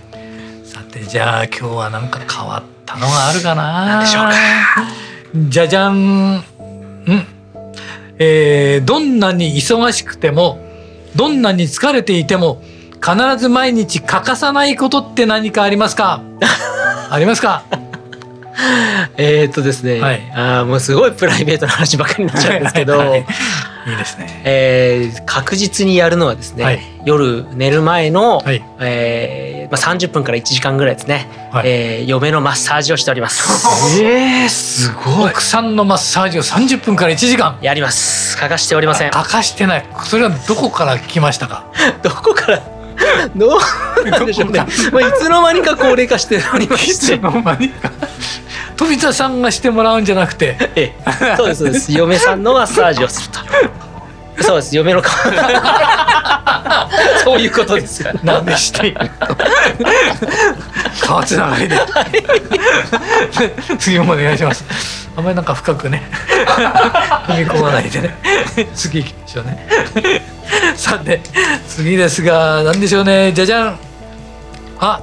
[0.63, 3.85] さてじゃあ今日は何か変わったのがあるかな？
[3.85, 4.31] 何でしょうか？
[5.35, 6.37] じゃじゃん。
[6.37, 6.43] ん。
[8.17, 10.57] えー、どんなに忙しくても、
[11.15, 12.61] どんなに疲れていても、
[13.03, 16.21] 必ず毎日欠かさないことって何かありますか？
[17.09, 17.63] ありますか？
[19.17, 23.23] えっとですね、はい、あもうすごいプライベートな話ばかりになっちゃうんですけど、はいはい、い
[23.93, 33.67] いですね、えー、確実にやるのはですね、はい、夜寝る前の、はい、えー、まあ、30分から1時間ぐらいですね、はい、えー、嫁のマッサージをしております。
[34.01, 35.31] えー、すごい。
[35.31, 37.57] 奥さんのマッサージを30分から1時間。
[37.61, 38.37] やります。
[38.37, 39.11] 欠かしておりません。
[39.11, 39.85] 欠かしてない。
[40.05, 41.65] それはどこから来ましたか？
[42.01, 42.61] どこから？
[43.35, 44.65] どうなんでしょうね。
[44.91, 47.15] まあ、いつの間にか高齢化しておりまして。
[47.15, 47.91] いつの間にか。
[48.77, 50.55] 富田さんがしてもらうんじゃなくて。
[50.75, 51.91] ええ、そうですそうです。
[51.91, 53.39] 嫁さんのマッサージをすると
[54.41, 54.75] そうです。
[54.75, 55.11] 嫁の顔。
[57.23, 58.97] そういうことですなんでしている
[61.01, 61.77] 顔つながりで
[63.77, 65.09] 次もお願いします。
[65.15, 66.03] あんまりなんか深くね。
[67.27, 68.15] 踏み込まないでね。
[68.73, 69.67] 次行きましょうね。
[70.75, 71.21] さて
[71.67, 73.31] 次ですが何でしょうね。
[73.31, 73.79] じゃじゃん
[74.79, 75.01] あ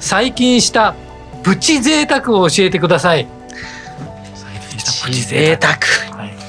[0.00, 0.94] 最近した
[1.42, 3.26] プチ贅沢を教えてください。
[5.04, 5.74] プチ贅沢。
[6.16, 6.41] はい、プ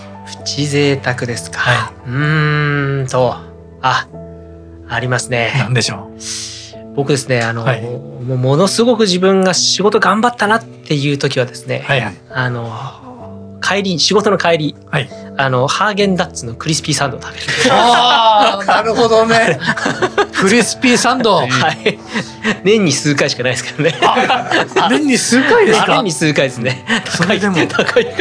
[0.43, 1.59] チ贅沢ですか。
[1.59, 3.35] はい、うんと、
[3.81, 4.07] あ、
[4.89, 5.53] ありますね。
[5.57, 6.93] なんでしょう。
[6.95, 17.45] 僕ですね、あの、はい、もものすごく自分が仕事頑張ったなっていう時はですね、はいはい、あの帰り仕事の帰り、はい、あのハーゲンダッツのクリスピーサンドを食べる。
[17.71, 19.57] ああ、なるほどね。
[20.39, 21.37] クリスピーサンド。
[21.37, 21.97] はい。
[22.63, 23.95] 年に数回しかないですけどね。
[24.89, 25.95] 年に数回ですか？
[25.95, 26.85] 年に数回ですね。
[27.17, 28.17] 高いでも高い高い高い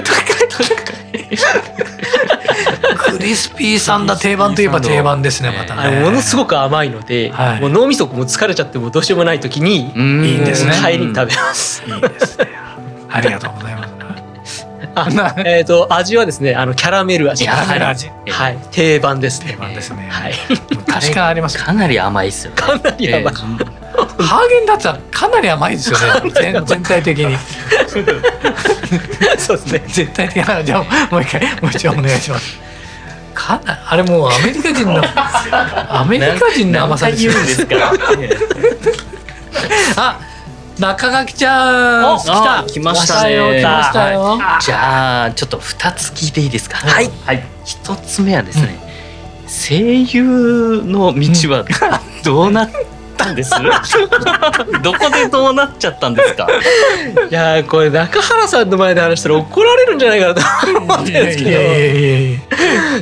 [2.96, 5.52] クリスピーサンダ定番といえば定番ですね。
[5.56, 10.44] またものすごく甘いので、もう脳みそも疲れちゃってもどうしようもない時にいいん。
[10.44, 10.72] ですね。
[10.72, 11.82] 帰りに食べます。
[11.86, 12.48] いいですね。
[13.10, 13.88] ありがとうございま
[14.44, 14.66] す。
[14.94, 17.44] あえっ、と味はですねあのキャラメル味。
[17.44, 18.10] キャラメル味。
[18.28, 18.58] はい。
[18.70, 19.52] 定番ですね。
[19.52, 20.08] 定番ですね。
[20.10, 20.34] はい。
[20.86, 22.56] 確かありますかなり甘いですよね。
[22.56, 23.22] かなり甘い。
[23.22, 23.82] えー
[24.18, 26.04] ハーゲンダッツはかなり甘いですよね。
[26.34, 27.36] 全全体的に。
[29.38, 29.82] そうですね。
[29.88, 32.58] 絶対的なじゃあもう一回もう一度お願いします
[33.46, 37.42] かなあれもうアメリカ人の アメリカ人の甘さですよ何
[37.98, 38.32] 回言うんで
[38.94, 39.02] すか？
[39.96, 40.20] あ
[40.78, 42.14] 中垣ちゃん。
[42.14, 42.64] お来た。
[42.66, 43.34] 来ましたね。
[43.34, 46.78] よ来ましたよ、じゃあちょっと二つ聞いていいですか？
[46.78, 47.10] はい。
[47.26, 47.42] はい。
[47.64, 48.78] 一つ目はですね、
[49.46, 51.64] 声優の道は
[52.24, 52.70] どうなっ
[53.24, 53.50] たんです？
[54.82, 56.46] どこでどうなっちゃったんですか？
[57.30, 60.40] いやーこれ中原さんの前で話したら怒られるんじゃないかなと
[60.78, 62.42] 思っているんですけ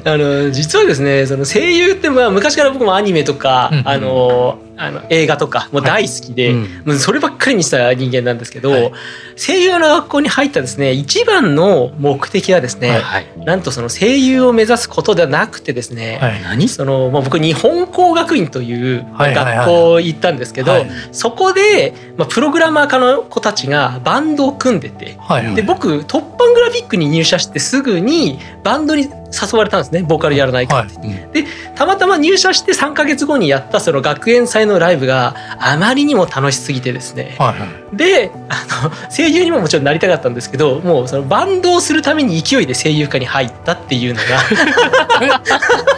[0.04, 6.62] どあの実はですねその声優ってまあ昔から僕もアニメとか、うんあのあの映画とかもう大好きで、うん。
[6.86, 8.92] もうそればっかりにした人間なんですけど、はい。
[9.36, 10.92] 声優の学校に入ったですね。
[10.92, 13.00] 一番の目的はですね、はい。
[13.02, 13.26] はい。
[13.44, 16.42] なんとその声優を目指すことではなくてですね、はい。
[16.42, 16.68] 何？
[16.68, 19.56] そのまあ、僕日本工学院というはいはいはい。
[19.58, 20.90] 学校行ったんですけど、はい。
[21.12, 37.96] そこで、まあ、プログラマー科の子たちがバンドを組んでて、はいで僕突版グラフィックに入社してすぐにバンドに誘われたんですねボーカルやらないかって、でたまたま入社して3か月後にやったその学園祭のライブがあまりにも楽しすぎてですね、はいはい。
[37.96, 44.40] であの声優にももちろんなりたかったんですけどもうそのバンドをするために勢いで声優科に入ったっていうのが。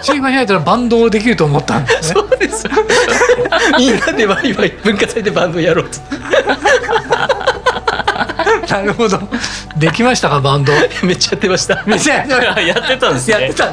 [0.02, 2.20] そういう場に入ったらバンドできると思ったんですね。
[2.20, 2.68] そうです。
[3.78, 5.98] みんなでワイワイ文化祭でバンドやろうと
[8.72, 9.20] なるほど。
[9.76, 10.72] できましたかバンド？
[11.04, 11.82] めっちゃやってました。
[11.86, 13.32] めちゃやってたんですね。
[13.32, 13.54] やって。
[13.54, 13.68] た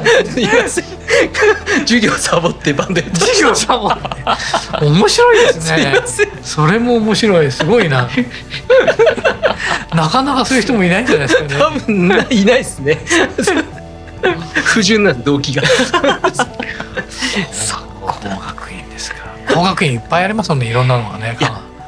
[1.80, 4.84] 授業サボってバンドやってまし授業サボって。
[4.84, 5.94] 面白いですね。
[6.42, 7.50] それも面白い。
[7.50, 8.08] すごいな。
[9.94, 11.54] なかなかそういう人もいないんじゃないですかね。
[11.58, 12.98] 多分ないいないですね。
[14.64, 15.62] 不純な動機が。
[17.52, 19.16] そう工学院ですか
[19.52, 21.36] 工学院いっぱいありますもんねいろんなのがね。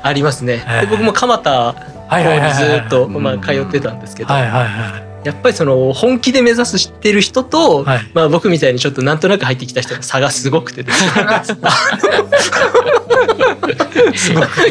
[0.02, 0.64] ありますね。
[0.66, 0.86] ええ。
[0.86, 1.74] で僕も蒲田
[2.12, 2.62] はいはいはいはい。
[2.62, 5.02] にずっとうんまあ通ってたんですけどはいはいはい。
[5.26, 8.10] やっぱりその本気で目指す知ってる人と、はい。
[8.12, 11.10] まあ僕みたいにちょっとなんとなく入ってきた人の差がすごくてですね。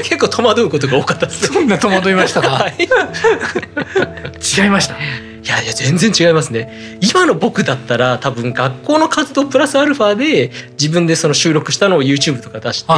[0.04, 1.56] 結構戸惑うことが多かったですね。
[1.56, 2.50] そんな戸惑いましたか？
[2.50, 2.76] はい。
[4.64, 4.96] 違いました
[5.44, 7.00] いやいや全然違いますね。
[7.02, 12.94] 今の僕だったら多分学校の活動プラスアルファで自分でその収録したのを YouTube とか出して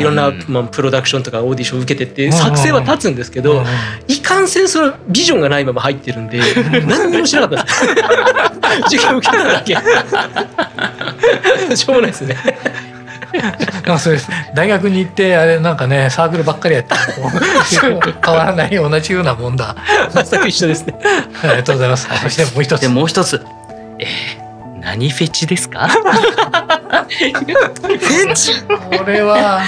[0.00, 3.64] いろんな、うんまあ、プロダクションとかオーディション受けてって作成は立つんですけど、うん
[4.08, 6.40] いかんせんそのビジョンがないまま入ってるんで
[6.86, 7.64] 何にもしなかった。
[7.64, 7.86] です
[8.90, 9.76] 授業受けただけ。
[11.76, 12.36] しょうもないですね
[13.42, 17.32] なんかそうです大学に行ってあれなんかねサークルばっかりやってこう
[18.24, 19.74] 変わらない同じようなもんだ。
[20.12, 20.94] 全く一緒ですね。
[21.42, 22.08] ありがとうございます。
[22.22, 22.82] そしてもう一つ。
[22.82, 23.44] でもう一つ、
[23.98, 24.06] えー、
[24.80, 25.88] 何フェチですか？
[25.88, 26.02] フェ
[28.34, 28.62] チ？
[28.62, 29.60] これは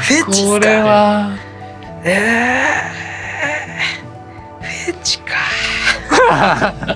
[0.00, 1.30] フェチこれは。
[2.04, 5.34] えー、フェチか。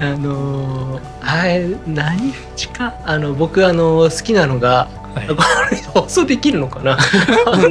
[0.00, 5.28] あのー、あれ何フェチかあの僕あの好きなのが、はい。
[5.28, 5.34] こ
[5.70, 6.96] れ放送できるのかな？
[7.46, 7.68] あ の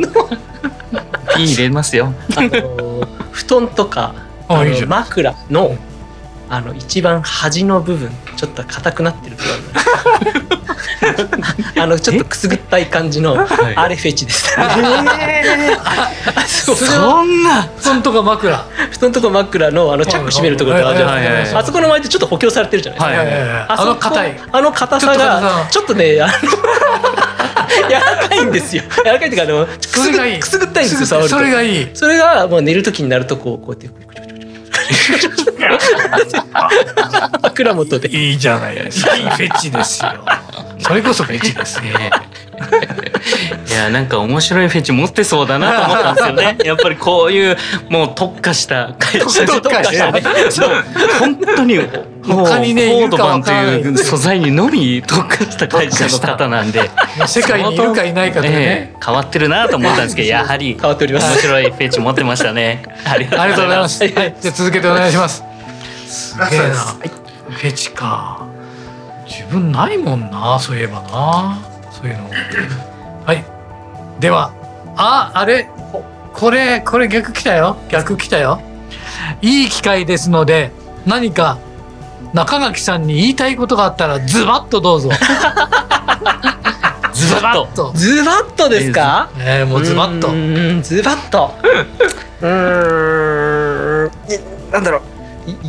[1.36, 2.14] ピー入れますよ。
[2.36, 4.14] あの布団とか
[4.48, 5.76] あの枕の
[6.50, 10.67] あの一番端の部分ちょっと硬くなってる部分
[11.80, 14.56] あのちょっとくすぐったい感じのはいあれフェチです。
[16.66, 17.64] そんな。
[17.78, 18.58] 布団とか枕
[18.92, 21.22] 布団とか枕のあのチャック閉めるところあるじゃないですか。
[21.22, 23.74] はいはいはいあそこの前ってちょっと補強されてるじゃないですか。
[23.74, 26.34] あの硬いあの硬さがさちょっとねあの
[27.90, 28.84] 柔らかいんですよ。
[29.04, 31.36] 柔らかいっていうかあのくすぐったいんですよ触ると。
[31.38, 34.08] それがいいそれがもう寝る時になるとこうこうやって
[37.42, 38.10] 枕元で。
[38.10, 39.16] いいじゃないですか。
[39.16, 40.12] いいフェチですよ。
[40.80, 42.12] それこそフェチですね。
[43.70, 46.58] いやなんか面白いフェチ持ってそうだなと思ったんですよね。
[46.66, 47.58] やっぱりこういう
[47.90, 50.22] もう特化した会社特化したね。
[50.50, 50.70] そう。
[51.20, 51.80] 本当に
[52.36, 56.90] 他にねフォードバンといるかわからないいう素材にのみ特化した会社の方なんで、
[57.28, 62.84] 世界にいるかいないかとねええ変わってるなと思ったんですけどやはり変わっております面白いフェチ持ってましたね。
[63.06, 64.08] ありがとうございます。
[64.08, 65.44] じゃあ続けてお願いします。
[66.08, 66.66] すげえな。
[67.50, 68.46] フェチか。
[69.28, 71.58] 自分ないもんな、そういえばな。
[71.92, 72.30] そういうの。
[73.26, 73.44] はい。
[74.20, 74.52] では、
[74.96, 75.70] あ、あれ、
[76.34, 77.78] これ、これ逆来たよ。
[77.90, 78.62] 逆来たよ。
[79.42, 80.72] いい機会ですので、
[81.06, 81.58] 何か
[82.34, 85.10] 中垣さんに言いたいことがあったらズバッとどうぞ。
[87.14, 87.92] ズバッと。
[87.92, 87.92] と。
[87.96, 89.30] ズバッとですか？
[89.40, 90.30] えー、もうズバッと
[90.84, 91.54] ズバッと。
[92.42, 94.12] うーん。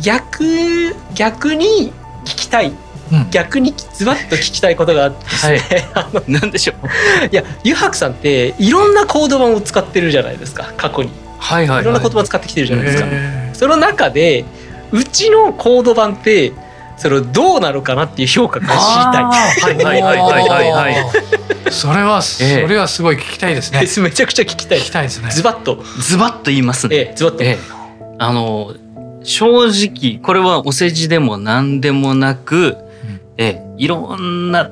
[0.01, 1.93] 逆逆に
[2.25, 2.73] 聞きたい
[3.11, 6.87] うん逆にズバッと聞きたいことがあってですね、 あのなんでしょう。
[7.31, 14.45] いやゆはくさんっていろんなコード版を使ってるじゃないですか過去にはいはいいろんな言葉使ってきてるじゃないですか、へその中で
[14.91, 16.53] うちのコード版って
[16.97, 19.23] それどうなのかなっていう評価が知りたい。
[19.23, 21.07] ーはいはいはいはいは
[21.67, 21.71] い。
[21.71, 22.63] それはそえ。
[22.65, 23.79] えれはすごい聞きたいですね。
[24.03, 25.31] めちゃくちゃ聞きたい聞きたいですね。
[25.31, 25.81] ズバッと。
[26.01, 26.95] ズバッと言いますね。
[26.95, 27.57] ええズバッと、ええ。
[28.17, 28.73] あの、
[29.23, 32.75] 正直、これはお世辞でも何でもなく、
[33.37, 34.69] ええいろんな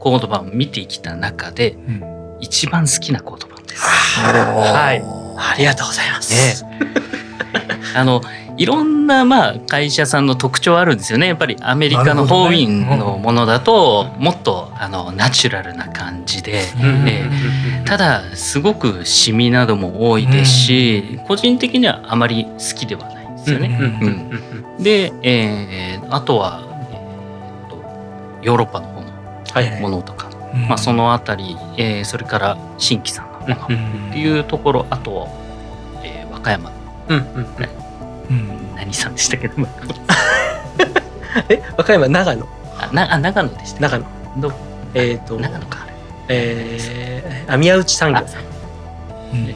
[0.00, 2.36] コード版を見てきた中で、うん。
[2.40, 3.82] 一番好きなコード版です。
[3.82, 5.04] はい。
[5.36, 6.64] ありがとうございます、
[7.94, 8.22] あの、
[8.56, 11.26] いろんな、まあ、会社さんの特徴あるんですよね。
[11.28, 17.28] やっぱりアメリカのホーウィンのものだと、もっと、あの、ナチュラルな感じで、うんえ
[17.86, 23.78] ただ、すごくシミなども多いですし、個人的にはあまり好きではないんですよね。
[23.80, 24.10] うんう
[24.78, 27.76] んで、えーあとは、えーと
[28.42, 29.06] ヨーロッパの方の
[29.52, 29.80] はいはい。
[29.80, 30.68] ものとか、うん。
[30.68, 35.28] まあ、そのあたり、えーそれから新規さんのものっていうところあと、
[36.02, 36.72] えー和歌山
[37.08, 37.46] うんうんうん
[38.30, 38.76] うん。
[38.76, 39.54] 何さんでしたっけど
[41.48, 42.48] え和歌山長野。
[42.78, 43.80] あなあ長野でした。
[43.80, 44.04] 長野。
[44.38, 44.52] ど
[44.94, 45.86] えっ、と長野か。
[46.28, 48.26] えー、あ宮内産業。
[48.26, 48.42] さん
[49.32, 49.36] う。
[49.36, 49.54] ん。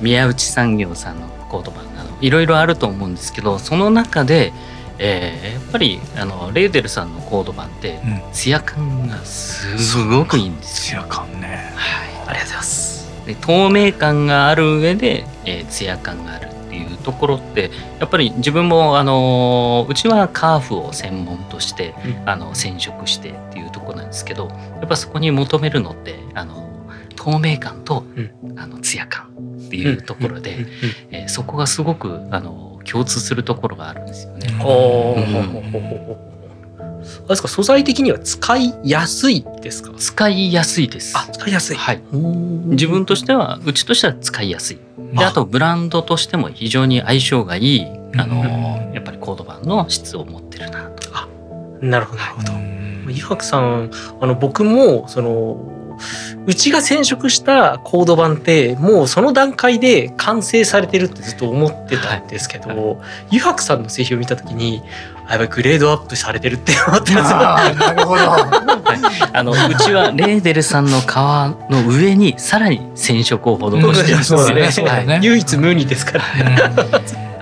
[0.00, 4.52] 宮内産業さんのコード版などいろいろあると思うんですけどその中で、
[4.98, 8.22] えーやっぱりあのレーデルさんのコード版ってうん。
[8.32, 11.02] ツヤ感がすごくいいんですよ。
[11.02, 11.72] ツヤ感ね。
[11.76, 12.08] はい。
[12.28, 13.08] ありがとうございます。
[13.26, 22.28] で透明感がある上で、えー、ツヤ感があるっていうところってやっぱり自分もあのーうちはカーフを専門として、うん。
[22.28, 26.68] あの染色してっていうところなんですけどやっぱそこに求めるのってあの
[27.16, 28.04] 透明感と、
[28.56, 29.28] あのツヤ感
[29.66, 30.66] っていうところで、
[31.10, 34.48] えーそこがすごくあの共通するところがあるんですよね。
[37.16, 37.48] あれですか。
[37.48, 39.92] 素材的には使いやすいですか？
[39.96, 41.16] 使いやすいです。
[41.16, 41.76] あ使いやすい。
[41.76, 42.02] はい。
[42.12, 44.78] 自分としてはうちとしては使いやすい。
[45.14, 45.32] であ。
[45.32, 47.86] とブランドとしても非常に相性がいい
[48.16, 50.90] あのうんやっぱりコード版の質を持ってるな。
[50.90, 51.08] と。
[51.80, 52.18] なるほど。
[52.18, 52.52] なるほど。
[52.52, 52.68] うん
[53.10, 53.90] ゆはくさん
[54.20, 55.74] あの僕もその
[56.46, 63.00] うちが染色したコード版ってもうその段階で完成されてるってずっと思ってたんですけど、
[63.30, 64.82] ゆはくさんの製品を見た時に
[65.28, 68.22] あやっぱりグレードアップされてるって思ってますなるほど。
[69.32, 71.04] あのうちはレーデルさんの皮
[71.70, 74.60] の上にさらに染色を施してるんですそうだね。
[74.60, 74.72] よね。
[74.72, 75.20] そうだね。
[75.22, 76.24] 唯一無二ですから。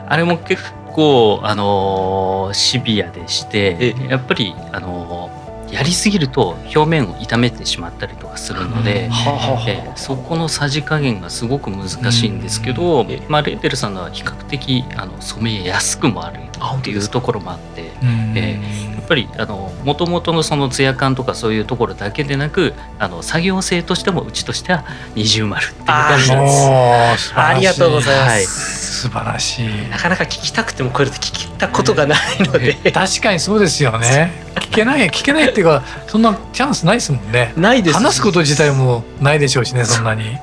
[0.09, 0.63] あれも結
[0.93, 5.31] 構あのシビアでしてえやっぱりあの
[5.71, 9.05] やりすぎると表面を傷めてしまったりとかするので。
[9.05, 18.33] えーそこのさじ加減がすごく難しいんですけど、ええまあ、レーデルさんのは比較的あの染めやすくもあるっていうところもあってうん。
[18.37, 18.61] え
[18.95, 24.85] やっぱりあの元々のそのツヤ感とかそういうところだけでなくあの作業性としてもうちとしては
[25.15, 27.33] 二重丸っていう感じなんです。
[27.35, 29.69] ありがとうございます、はい素晴らしい。
[29.91, 34.33] なかなか聞きたくてもこれで聞きたことがないので、確かにそうですよね。
[34.57, 37.53] 聞けない聞けないっていうかそんなチャンスないですもんね。
[37.57, 37.99] ないです。
[37.99, 40.39] し話すこと自体もないでしょうしねそんなに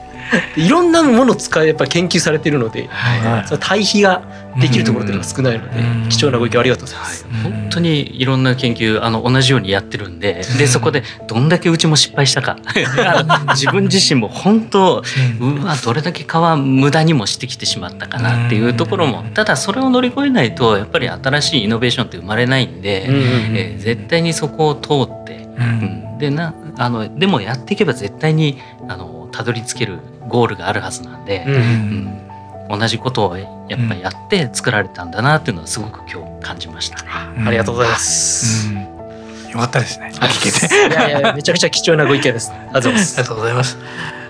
[0.56, 3.48] いろんなものを使いやっぱ研究されてるので、はい。
[3.48, 4.24] その対比が
[4.60, 6.10] できるところっていうのが少ないので、うん。
[6.10, 7.26] 貴重なご意見ありがとうございます。
[7.46, 12.58] うん本当にいろんな研究あの同じようにやってるんででそこでどんだけうちも失敗したか。
[13.56, 15.04] 自分自身も本当
[15.40, 16.28] うわどれだけ皮
[16.58, 23.16] 無駄にもしてきてしまったかなっていうところもただそれを乗り越えないとやっぱり新しいイノベーションって生まれないんで、うん
[23.56, 26.18] えー絶対にそこを通って、ううんん。
[26.20, 32.20] でなあのでもやっていけば絶対にあのたどり着けるゴールがあるはずなんで、うんうん
[32.70, 37.10] 同じことをやっぱやって作られたんだなっていうのはすごく今日感じましたね。
[37.38, 38.70] うんありがとうございます。
[38.70, 38.84] うん
[39.52, 42.52] よかったですね聞けていやいやめちゃくちゃ貴重なご意見です。
[42.52, 43.28] ありがとうございますありが。
[43.28, 43.78] とうございます。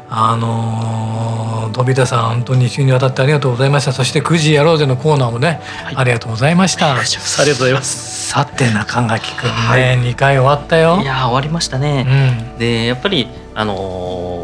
[0.09, 3.93] あのー、飛田さん本当に2週にわたってありがとうございました。
[3.93, 6.91] そして9時やろうぜのコーナーもね、はいありがとうございました。
[6.95, 8.29] ありがとうございます。
[8.29, 10.99] さて中垣くんね、2回終わったよ。
[11.01, 12.03] いやー終わりましたうね。
[12.03, 13.75] ん、でやっぱり、あの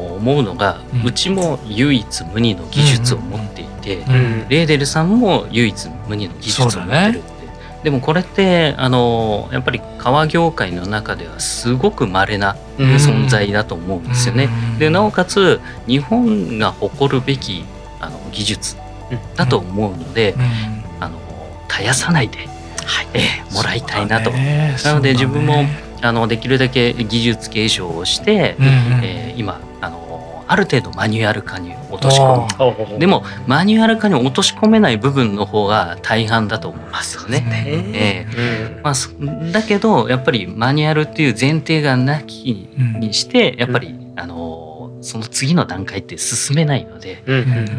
[0.06, 4.14] ー思うのが、ううんちも唯一無二の技術を持っていて、うん。
[4.14, 4.50] うん。
[4.50, 7.30] レーデルさんも唯一無二の技術を持ってるって、
[7.84, 12.96] でもこれって、あのーやっぱり革業界の中ではすごく稀なうん。
[12.96, 14.50] 存在だと思うんですよね。
[14.74, 14.80] うん。
[14.80, 17.64] でなおかつ日本が誇るべき
[18.02, 18.76] あの技術
[19.36, 20.42] だと思うので、うん。
[21.00, 21.18] あの
[21.70, 22.40] 絶やさないで、
[23.14, 24.32] ええもらいたいなと。
[24.32, 25.64] なので自分も
[26.02, 28.72] あのできるだけ技術継承をして、うんうん。
[29.04, 30.09] えー今あの
[30.50, 33.00] ある程度マニュアル化に落とし込む。
[33.00, 37.46] でもマニュアル化に落とし込めない部分の方が大半だと思いますよね。
[37.94, 42.68] えーまあ、だけどやっぱりマニュアルっていう前提がなき
[43.00, 47.22] にしてやっぱり、あのその次の段階って進めないので,、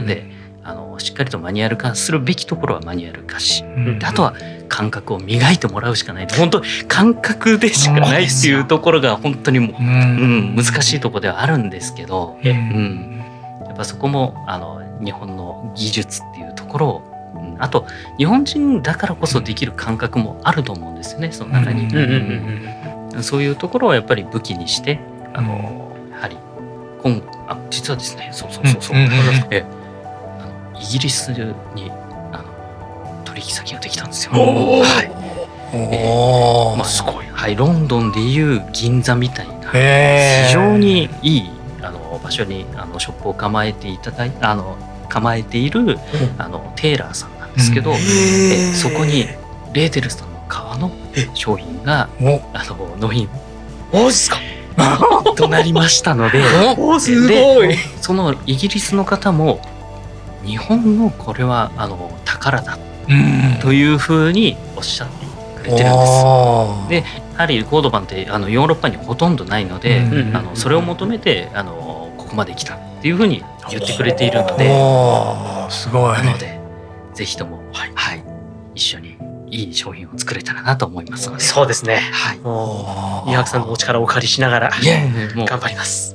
[0.06, 0.24] で
[0.62, 3.64] あのしっかりとマニュアル化するべきところはマニュアル化し、
[4.02, 4.34] あとは
[4.68, 6.26] 感覚を磨いてもらうしかない。
[6.28, 13.22] 本当感覚でしかないっていうところが本当にもう、うん、難しいところではあるんですけど、うん、
[13.66, 17.10] やっぱそこもあの日本の技術っていうところを
[17.58, 17.86] あと
[18.18, 21.88] 日本人だからこそできる感覚もあると思うんですよねその中に、
[23.22, 25.00] そういうところをやっぱり武器にして
[25.34, 26.36] あのやはり
[27.02, 28.96] 今あ実はですねそうそうそうそう、
[29.50, 29.64] え
[30.80, 31.90] イギリスに
[33.24, 34.32] 取引先ができたんですよ。
[34.32, 35.10] はい。
[35.72, 37.26] えー、まあすごい。
[37.26, 41.50] はい、ロンドンでいう銀座みたいな非常にいい
[41.80, 44.76] あの場所にあのショップを構えていただいあの
[45.08, 45.98] 構えている、
[46.38, 49.26] あのテーラーさんなんですけど、えそこに
[49.72, 50.90] レーテルさんの革の
[51.34, 52.08] 商品が
[52.54, 53.28] あの納品。
[53.92, 54.36] マジか。
[55.36, 56.42] となりましたので、
[56.78, 57.76] おすごい。
[58.00, 59.60] そのイギリスの方も
[60.44, 62.78] 日本のこれはあの宝だ
[63.60, 65.26] というふうにおっしゃって
[65.60, 66.88] くれてるんです。
[66.88, 74.70] でやはりコードバンってあのヨーロッパにほとんどないので、うん、あのそれを求めてあのここまで来たっていうふうに言ってくれているので。
[75.70, 76.18] すごい。
[76.18, 76.60] なので
[77.14, 78.24] ぜひとも、はい、はい、
[78.74, 79.16] 一緒に
[79.50, 81.42] いい商品を作れたらなと思いますので。
[81.42, 82.00] そうですね。
[82.12, 83.32] はい。
[83.32, 86.14] 伊白さんのお力をお借りしながら頑張ります。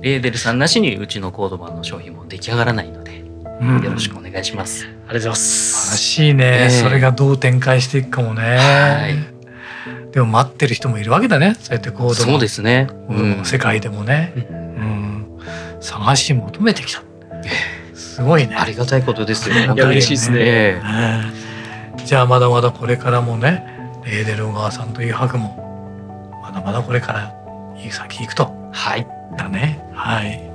[0.00, 3.24] レーデルさんなしにうちのコードバンの商品も出来上がらないので
[3.60, 4.84] よろしくお願いします。
[4.84, 5.72] ありがとうございます。
[5.72, 8.42] 素晴らしいね、えー、それがどう展開していくかもね。
[8.42, 10.12] はい。
[10.12, 11.54] でも待ってる人もいるわけだね。
[11.60, 12.88] そうやって行動そうですね。
[13.08, 15.26] うん、世界でもね、うん、
[15.80, 17.02] 探し求めてきた。
[17.94, 18.56] すごいね。
[18.56, 19.54] ありがたいことですよ。
[19.54, 20.38] いや嬉しいですね。
[20.40, 23.64] えー、じゃあまだまだこれからもね、
[24.04, 27.34] レーデル小川さんというハグもまだまだこれから
[27.76, 28.50] いい先行くと。
[28.72, 29.06] はい。
[29.36, 29.84] だね。
[29.92, 30.47] はい。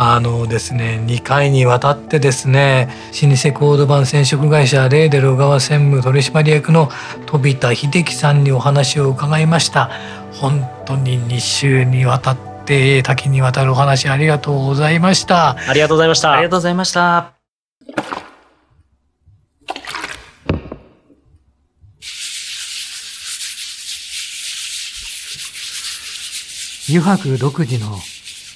[0.00, 2.88] あのですね2回にわたってですね
[3.20, 6.88] 老舗コード版染色会社レーデル小川専務取締役の
[7.26, 9.90] 飛田秀樹さんにお話を伺いました。
[10.34, 15.56] 本当に2週にわたって多岐にわたるお話ありがとうございました。
[15.68, 16.32] ありがとうございました。
[16.32, 17.32] ありがとうございました。
[26.88, 27.98] 油白独自の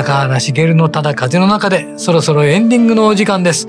[0.00, 3.68] 中原茂のただ風の中でそろそろエンディングのお時間です。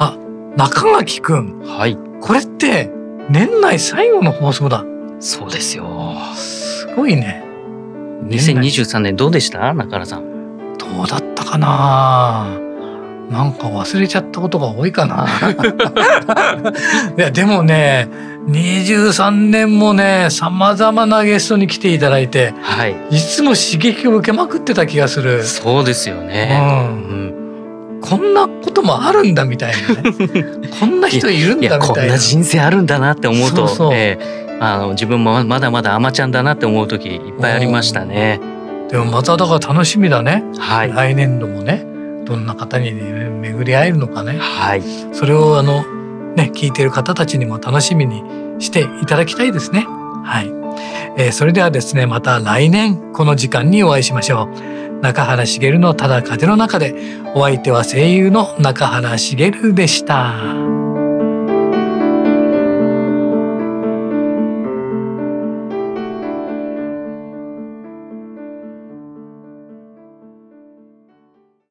[0.00, 0.18] あ、
[0.56, 1.60] 中垣くん。
[1.60, 1.96] はい。
[2.20, 2.90] これって
[3.30, 4.84] 年内最後の放送だ。
[5.20, 5.86] そうですよ。
[6.34, 7.44] すごいね。
[8.24, 9.72] 2023年どうでした？
[9.72, 10.76] 中原さん。
[10.78, 12.48] どうだったかな？
[13.30, 15.28] なんか忘れちゃったことが多いかな。
[17.16, 18.08] いや、でもね、
[18.46, 22.96] 23年もね、様々なゲストに来ていただいて、はい。
[23.10, 25.44] いつも刺激を受けまくってた気がする。
[25.44, 26.60] そうですよね。
[26.60, 27.16] うん。
[27.16, 27.32] うん
[28.02, 30.44] こんなこともあるんだみたいなね。
[30.80, 31.86] こんな人いるんだみたいな。
[31.86, 38.40] こんな人生あるんだなって思うと、そえー、あの自分もまだまだアマちゃんだなって思う時いっぱいありましたね。
[38.90, 40.42] でもまただから楽しみだね。
[40.58, 40.92] はい。
[40.92, 41.92] 来年度もね。
[42.24, 43.02] どんな方に、ね、
[43.40, 44.82] 巡り会えるのかね、はい、
[45.12, 45.84] それをあの、
[46.36, 48.22] ね、聞いている方たちにも楽しみに
[48.60, 49.86] していただきたいですね。
[50.24, 50.46] はい
[51.18, 54.82] えー、それではですねまた来年この時間にお会いしましょう。
[55.02, 56.94] 中原茂のただ風の中で
[57.34, 60.81] お相手は声優の中原茂でした。